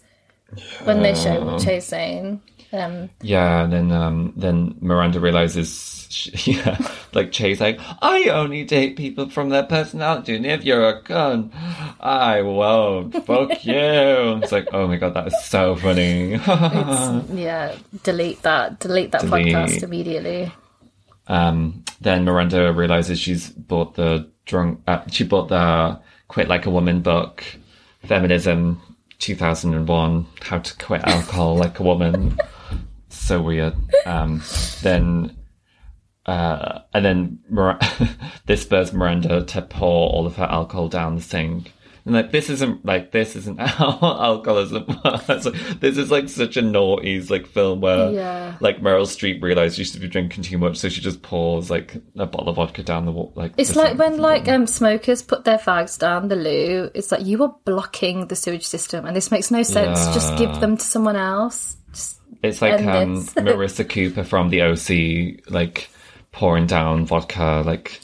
[0.85, 1.59] when they show what oh.
[1.59, 2.41] Che's saying.
[2.73, 6.77] Um, Yeah, and then um, then Miranda realizes, she, yeah,
[7.13, 11.51] like Che's like, I only date people from their personality, and if you're a gun,
[11.99, 13.13] I won't.
[13.25, 13.73] Fuck you.
[14.41, 16.31] It's like, oh my god, that is so funny.
[16.35, 18.79] yeah, delete that.
[18.79, 19.47] Delete that Delete.
[19.47, 20.51] podcast immediately.
[21.27, 24.81] Um, then Miranda realizes she's bought the drunk.
[24.87, 27.43] Uh, she bought the "Quit Like a Woman" book,
[28.03, 28.81] Feminism,
[29.19, 32.37] two thousand and one, How to Quit Alcohol Like a Woman.
[33.19, 33.73] so weird.
[34.05, 34.41] Um,
[34.81, 35.35] then,
[36.25, 37.79] uh, and then Mir-
[38.45, 41.73] this spurs Miranda to pour all of her alcohol down the sink.
[42.05, 45.27] And like this isn't like this isn't how alcoholism works.
[45.45, 48.55] Like, this is like such a noughties like film where Yeah.
[48.61, 51.95] like Meryl Streep realized she should be drinking too much, so she just pours like
[52.17, 53.33] a bottle of vodka down the wall.
[53.35, 56.89] Like It's like when like um smokers put their fags down the loo.
[56.95, 60.05] It's like you are blocking the sewage system, and this makes no sense.
[60.13, 61.75] Just give them to someone else.
[62.43, 63.23] It's like um.
[63.35, 65.89] Marissa Cooper from the OC, like
[66.31, 67.99] pouring down vodka like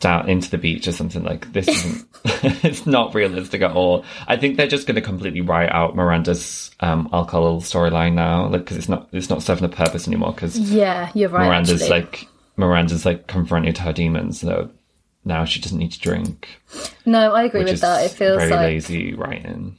[0.00, 1.22] down into the beach or something.
[1.22, 2.08] Like this isn't.
[2.24, 4.04] it's not realistic at all.
[4.26, 8.62] I think they're just going to completely write out Miranda's um, alcohol storyline now, like
[8.62, 10.32] because it's not it's not serving a purpose anymore.
[10.32, 11.46] Because yeah, you're right.
[11.46, 12.00] Miranda's actually.
[12.00, 14.70] like Miranda's like confronted her demons, so
[15.24, 16.48] now she doesn't need to drink.
[17.04, 18.06] no, I agree with that.
[18.06, 19.76] It feels very like, lazy writing.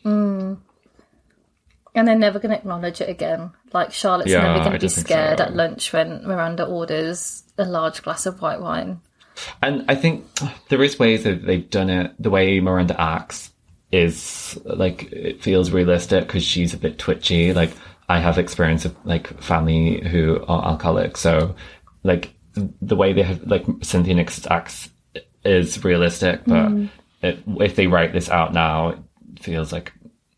[1.95, 3.51] And they're never going to acknowledge it again.
[3.73, 5.45] Like Charlotte's Yeah, never going to be scared so.
[5.45, 8.99] at lunch when Miranda orders a large glass of white wine.
[9.61, 10.25] And I think
[10.69, 12.13] there is ways that they've done it.
[12.19, 13.51] The way Miranda acts
[13.91, 17.53] is like it feels realistic because she's a bit twitchy.
[17.53, 17.71] Like
[18.07, 21.55] I have experience of like family who are alcoholic, so
[22.03, 22.33] like
[22.81, 24.89] the way they have like Cynthia Nix acts
[25.43, 26.41] is realistic.
[26.45, 26.89] But mm.
[27.21, 28.99] it, if they write this out now, it
[29.39, 29.91] feels like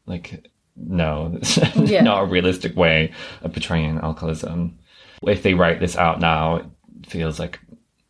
[0.05, 0.46] like
[0.77, 1.39] no,
[1.75, 2.01] Yeah.
[2.03, 3.11] not a realistic way
[3.41, 4.77] of portraying alcoholism.
[5.23, 6.65] If they write this out now, it
[7.07, 7.59] feels like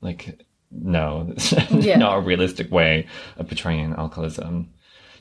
[0.02, 1.34] like no,
[1.72, 1.98] Yeah.
[1.98, 3.08] not a realistic way
[3.38, 4.70] of portraying alcoholism.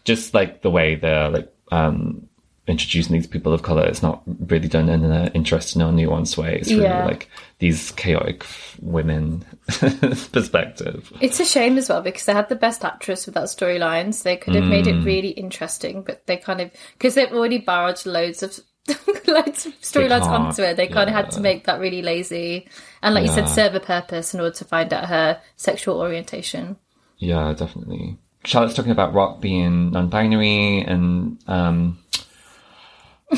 [0.04, 2.28] Just like the way they're like um
[2.68, 6.56] introducing these people of color, it's not really done in an interesting or nuanced way.
[6.58, 7.04] It's really Yeah.
[7.04, 7.28] like
[7.60, 8.44] these chaotic
[8.82, 9.44] women
[10.32, 11.12] perspective.
[11.20, 14.24] It's a shame as well because they had the best actress with that storyline, so
[14.24, 15.00] they could have made Mm.
[15.02, 16.02] it really interesting.
[16.02, 18.58] But they kind of because they've already barraged loads of
[19.26, 20.76] loads of storylines onto it.
[20.76, 22.68] They kind of had to make that really lazy
[23.02, 26.76] and, like you said, serve a purpose in order to find out her sexual orientation.
[27.18, 28.16] Yeah, definitely.
[28.44, 31.98] Charlotte's talking about Rock being non-binary and um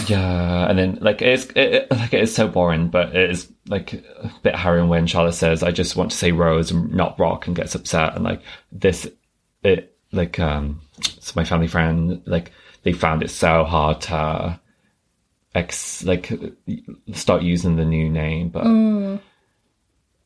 [0.07, 3.95] yeah, and then like it's it, like it is so boring, but it is like
[3.95, 7.47] a bit harrowing when Charlotte says, "I just want to say Rose and not Rock,"
[7.47, 9.09] and gets upset, and like this,
[9.63, 14.61] it like um, so my family friend like they found it so hard to
[15.55, 16.33] ex like
[17.13, 18.67] start using the new name, but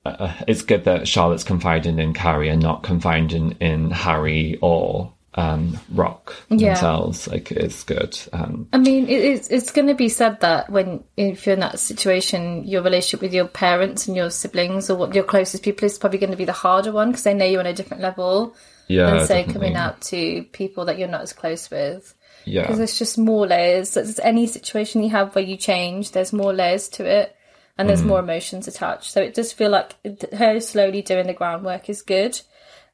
[0.04, 5.78] uh, it's good that Charlotte's confiding in Carrie and not confiding in Harry or um,
[5.92, 6.74] Rock Yeah.
[6.74, 7.26] themselves.
[7.28, 8.18] Like it's good.
[8.32, 11.60] Um, I mean, it, it's it's going to be said that when if you're in
[11.60, 15.86] that situation, your relationship with your parents and your siblings or what your closest people
[15.86, 18.02] is probably going to be the harder one because they know you're on a different
[18.02, 18.54] level
[18.88, 19.52] yeah, than say definitely.
[19.54, 22.14] coming out to people that you're not as close with.
[22.44, 23.94] Yeah, because there's just more layers.
[23.94, 27.34] There's any situation you have where you change, there's more layers to it,
[27.78, 29.10] and there's more emotions attached.
[29.10, 29.94] So it does feel like
[30.34, 32.40] her slowly doing the groundwork is good.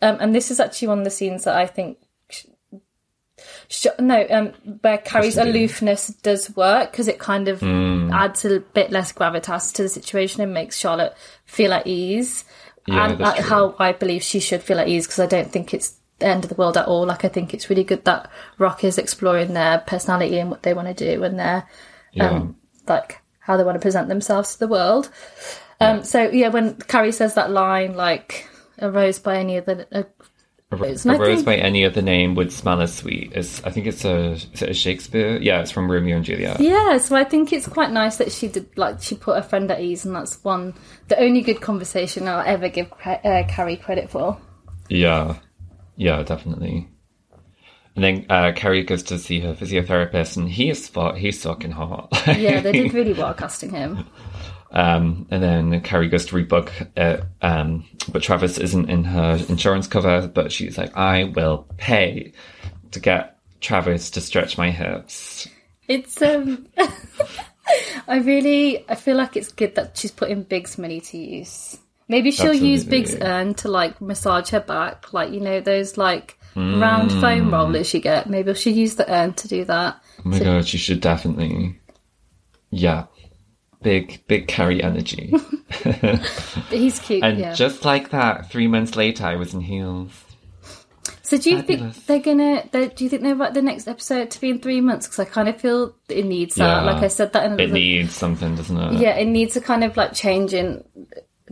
[0.00, 1.98] Um, and this is actually one of the scenes that I think.
[3.68, 8.12] Sh- No, um, where Carrie's aloofness does work because it kind of Mm.
[8.12, 11.14] adds a bit less gravitas to the situation and makes Charlotte
[11.44, 12.44] feel at ease.
[12.86, 15.52] Yeah, and that's uh, how I believe she should feel at ease because I don't
[15.52, 17.04] think it's the end of the world at all.
[17.06, 20.72] Like I think it's really good that Rock is exploring their personality and what they
[20.74, 21.68] want to do and their
[22.18, 22.56] um,
[22.88, 25.10] like how they want to present themselves to the world.
[25.80, 28.48] Um, So yeah, when Carrie says that line, like
[28.78, 30.02] a rose by any other, uh,
[30.70, 33.32] a, it's a rose by any other name would smell as sweet.
[33.34, 35.38] Is I think it's a it a Shakespeare?
[35.38, 36.60] Yeah, it's from Romeo and Juliet.
[36.60, 36.98] yeah.
[36.98, 39.80] So I think it's quite nice that she did like she put her friend at
[39.80, 40.74] ease, and that's one
[41.08, 44.38] the only good conversation I'll ever give uh, Carrie credit for.
[44.88, 45.36] Yeah,
[45.96, 46.88] yeah, definitely.
[47.96, 51.72] And then uh, Carrie goes to see her physiotherapist, and he is fu- he's fucking
[51.72, 52.08] hot.
[52.28, 54.06] Yeah, they did really well casting him.
[54.70, 59.86] Um, and then Carrie goes to rebook it, um, but Travis isn't in her insurance
[59.86, 62.32] cover, but she's like, I will pay
[62.90, 65.48] to get Travis to stretch my hips.
[65.88, 66.66] It's um
[68.08, 71.78] I really I feel like it's good that she's putting Big's money to use.
[72.08, 72.98] Maybe she'll use Absolutely.
[72.98, 77.92] Big's urn to like massage her back, like you know those like round foam rollers
[77.94, 78.28] you get.
[78.28, 80.02] Maybe she'll use the urn to do that.
[80.24, 81.78] Oh my god, she should definitely.
[82.70, 83.04] Yeah.
[83.82, 85.32] Big, big carry energy.
[85.84, 86.20] But
[86.70, 87.54] he's cute, And yeah.
[87.54, 90.10] just like that, three months later, I was in heels.
[91.22, 91.96] so do you fabulous.
[91.96, 92.68] think they're gonna?
[92.72, 95.06] They, do you think they're about the next episode to be in three months?
[95.06, 96.82] Because I kind of feel it needs that.
[96.84, 96.90] Yeah.
[96.92, 98.92] Like I said that in It needs something, doesn't it?
[99.00, 100.82] yeah, it needs a kind of like change in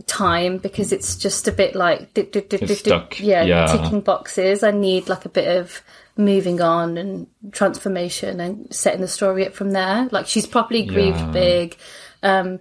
[0.05, 3.65] time because it's just a bit like dip, dip, dip, stuck, Yeah, yeah.
[3.67, 4.63] ticking boxes.
[4.63, 5.81] I need like a bit of
[6.17, 10.07] moving on and transformation and setting the story up from there.
[10.11, 11.31] Like she's properly grieved Yeah.
[11.31, 11.77] big.
[12.23, 12.59] Um,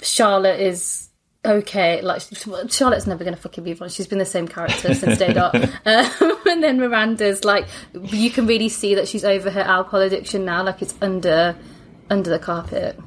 [0.00, 1.08] Charlotte is
[1.44, 2.00] okay.
[2.02, 2.22] Like
[2.70, 3.88] Charlotte's never going to fucking move on.
[3.88, 5.54] She's been the same character since day dot.
[5.84, 10.44] Um, and then Miranda's like, you can really see that she's over her alcohol addiction
[10.44, 10.62] now.
[10.62, 11.56] Like it's under
[12.10, 12.98] under the carpet.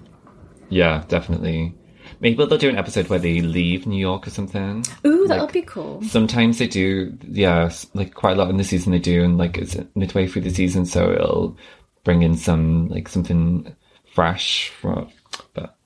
[0.70, 1.76] Yeah, definitely.
[2.20, 4.84] Maybe they'll do an episode where they leave New York or something.
[5.06, 6.02] Ooh, that would Like, be cool.
[6.04, 9.58] Sometimes they do, yeah, like quite a lot in the season they do, and like
[9.58, 11.58] it's midway through the season, so it'll
[12.04, 13.76] bring in some like something
[14.14, 14.70] fresh.
[14.70, 15.10] From,
[15.54, 15.78] but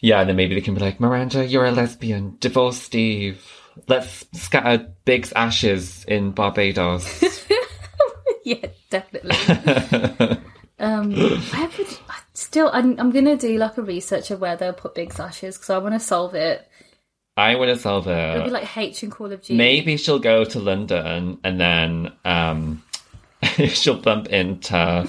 [0.00, 2.36] yeah, and then maybe they can be like, Miranda, you're a lesbian.
[2.40, 3.44] Divorce Steve.
[3.86, 7.24] Let's scatter Big's ashes in Barbados.
[8.48, 9.30] Yeah, definitely.
[10.78, 11.12] um,
[11.52, 12.70] I would I still.
[12.72, 15.76] I'm, I'm gonna do like a research of where they'll put Big's ashes because I
[15.76, 16.66] want to solve it.
[17.36, 18.36] I want to solve it.
[18.36, 19.54] It'll be like H and Call of Duty.
[19.54, 22.82] Maybe she'll go to London and then um,
[23.68, 25.06] she'll bump into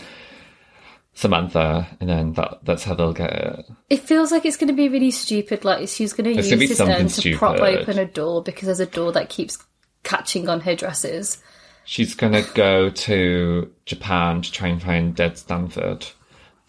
[1.19, 3.65] Samantha, and then that, that's how they'll get it.
[3.89, 5.65] It feels like it's going to be really stupid.
[5.65, 8.79] Like she's going to use gonna this end to prop open a door because there's
[8.79, 9.57] a door that keeps
[10.03, 11.43] catching on her dresses.
[11.83, 16.05] She's gonna go to Japan to try and find Dead Stanford,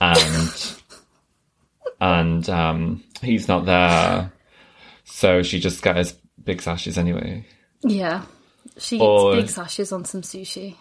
[0.00, 0.74] and
[2.00, 4.32] and um, he's not there,
[5.04, 7.46] so she just scatters Big's ashes anyway.
[7.82, 8.24] Yeah,
[8.78, 10.74] she Or- eats Big's ashes on some sushi.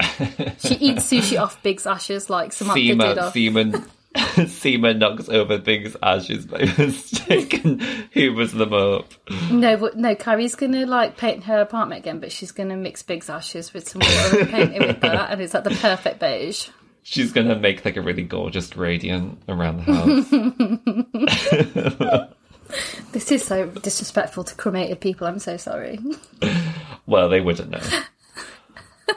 [0.58, 3.32] she eats sushi off Big's ashes like Samantha did Seema, off.
[3.32, 3.72] Seaman,
[4.14, 7.82] Seema knocks over Big's ashes by mistake and
[8.14, 9.12] hoovers them up.
[9.50, 13.28] No, but no, Carrie's gonna like paint her apartment again, but she's gonna mix Big's
[13.28, 16.68] ashes with some water and paint it with that, and it's like the perfect beige.
[17.02, 19.92] She's gonna make like a really gorgeous gradient around the
[22.18, 22.34] house.
[23.12, 25.26] This is so disrespectful to cremated people.
[25.26, 25.98] I'm so sorry.
[27.06, 27.80] well, they wouldn't know.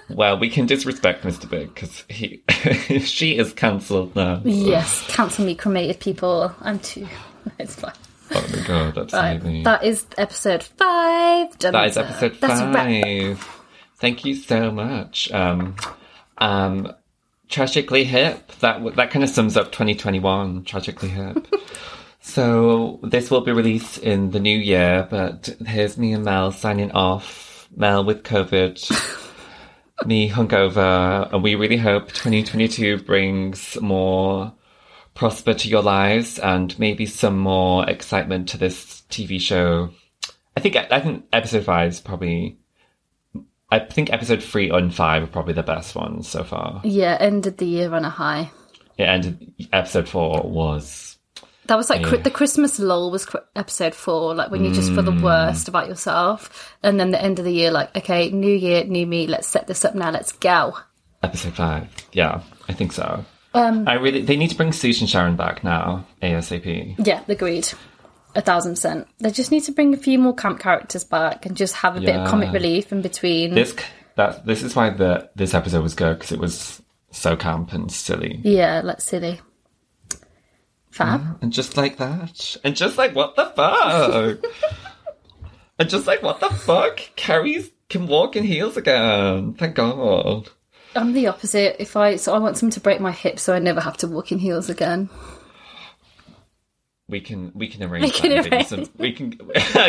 [0.10, 1.50] Well, we can disrespect Mr.
[1.50, 2.44] Big because he,
[3.00, 4.42] she is cancelled now.
[4.44, 6.54] yes, cancel me, cremated people.
[6.62, 7.08] I'm too.
[7.58, 7.94] It's fine.
[8.34, 9.56] Oh my god, absolutely.
[9.56, 11.58] Right, that is episode five.
[11.58, 12.86] Done that is episode That's a wrap.
[12.86, 13.62] five.
[13.98, 15.32] Thank you so much.
[15.32, 15.76] Um,
[16.38, 16.94] um,
[17.50, 18.52] tragically hip.
[18.60, 20.64] That that kind of sums up 2021.
[20.66, 21.48] Tragically hip.
[22.22, 26.92] so this will be released in the new year, but here's me and Mel signing
[26.92, 27.68] off.
[27.76, 29.18] Mel with COVID.
[30.06, 34.54] Me hungover, and we really hope 2022 brings more
[35.14, 39.90] prosper to your lives and maybe some more excitement to this TV show.
[40.56, 42.58] I think I think episode five is probably.
[43.74, 46.82] I think episode three and five are probably the best ones so far.
[46.84, 48.52] Yeah, ended the year on a high.
[48.98, 49.54] It ended.
[49.72, 51.18] Episode four was
[51.68, 52.18] That was like Yeah.
[52.18, 55.22] the Christmas lull was episode four, like when you just feel the Mm.
[55.22, 59.06] worst about yourself, and then the end of the year, like okay, new year, new
[59.06, 60.76] me, let's set this up now, let's go.
[61.24, 61.88] episode five.
[62.14, 63.24] Yeah, I think so.
[63.54, 64.22] Um, I really.
[64.22, 66.96] They need to bring Susan Sharon back now asap.
[67.06, 67.68] Yeah, agreed.
[68.34, 69.08] A thousand percent.
[69.20, 72.00] They just need to bring a few more camp characters back and just have a
[72.00, 73.54] bit of comic relief in between.
[73.54, 73.76] This
[74.16, 76.82] that this is why the this episode was good because it was
[77.12, 78.40] so camp and silly.
[78.44, 79.42] Yeah, like silly.
[80.92, 81.42] Fab.
[81.42, 82.58] And just like that.
[82.64, 84.44] And just like, what the fuck?
[85.80, 87.00] and just like, what the fuck?
[87.16, 89.54] Carrie's can walk in heels again.
[89.54, 90.50] Thank God.
[90.96, 91.78] I'm the opposite.
[91.80, 94.08] If I so I want someone to break my hip so I never have to
[94.08, 95.10] walk in heels again.
[97.08, 98.68] We can we can arrange We can arrange.
[98.68, 99.38] some we can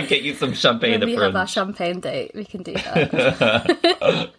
[0.08, 4.32] get you some champagne When we have our champagne date, we can do that.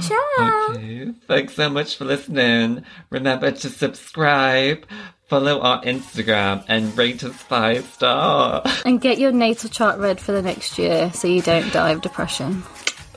[0.00, 0.66] Ciao.
[0.70, 1.12] Okay.
[1.26, 2.84] Thanks so much for listening.
[3.10, 4.86] Remember to subscribe,
[5.26, 8.62] follow our Instagram, and rate us five star.
[8.84, 12.02] And get your natal chart read for the next year so you don't die of
[12.02, 12.62] depression.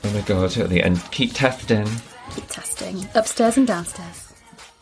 [0.04, 0.82] Oh my god, totally.
[0.82, 1.86] And keep testing.
[2.34, 3.08] Keep testing.
[3.14, 4.32] Upstairs and downstairs.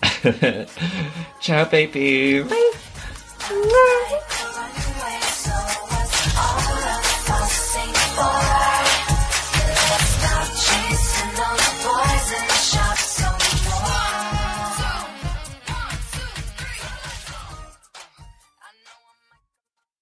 [1.41, 2.43] Ciao, baby.
[2.43, 2.73] Bye.
[3.49, 5.27] Bye.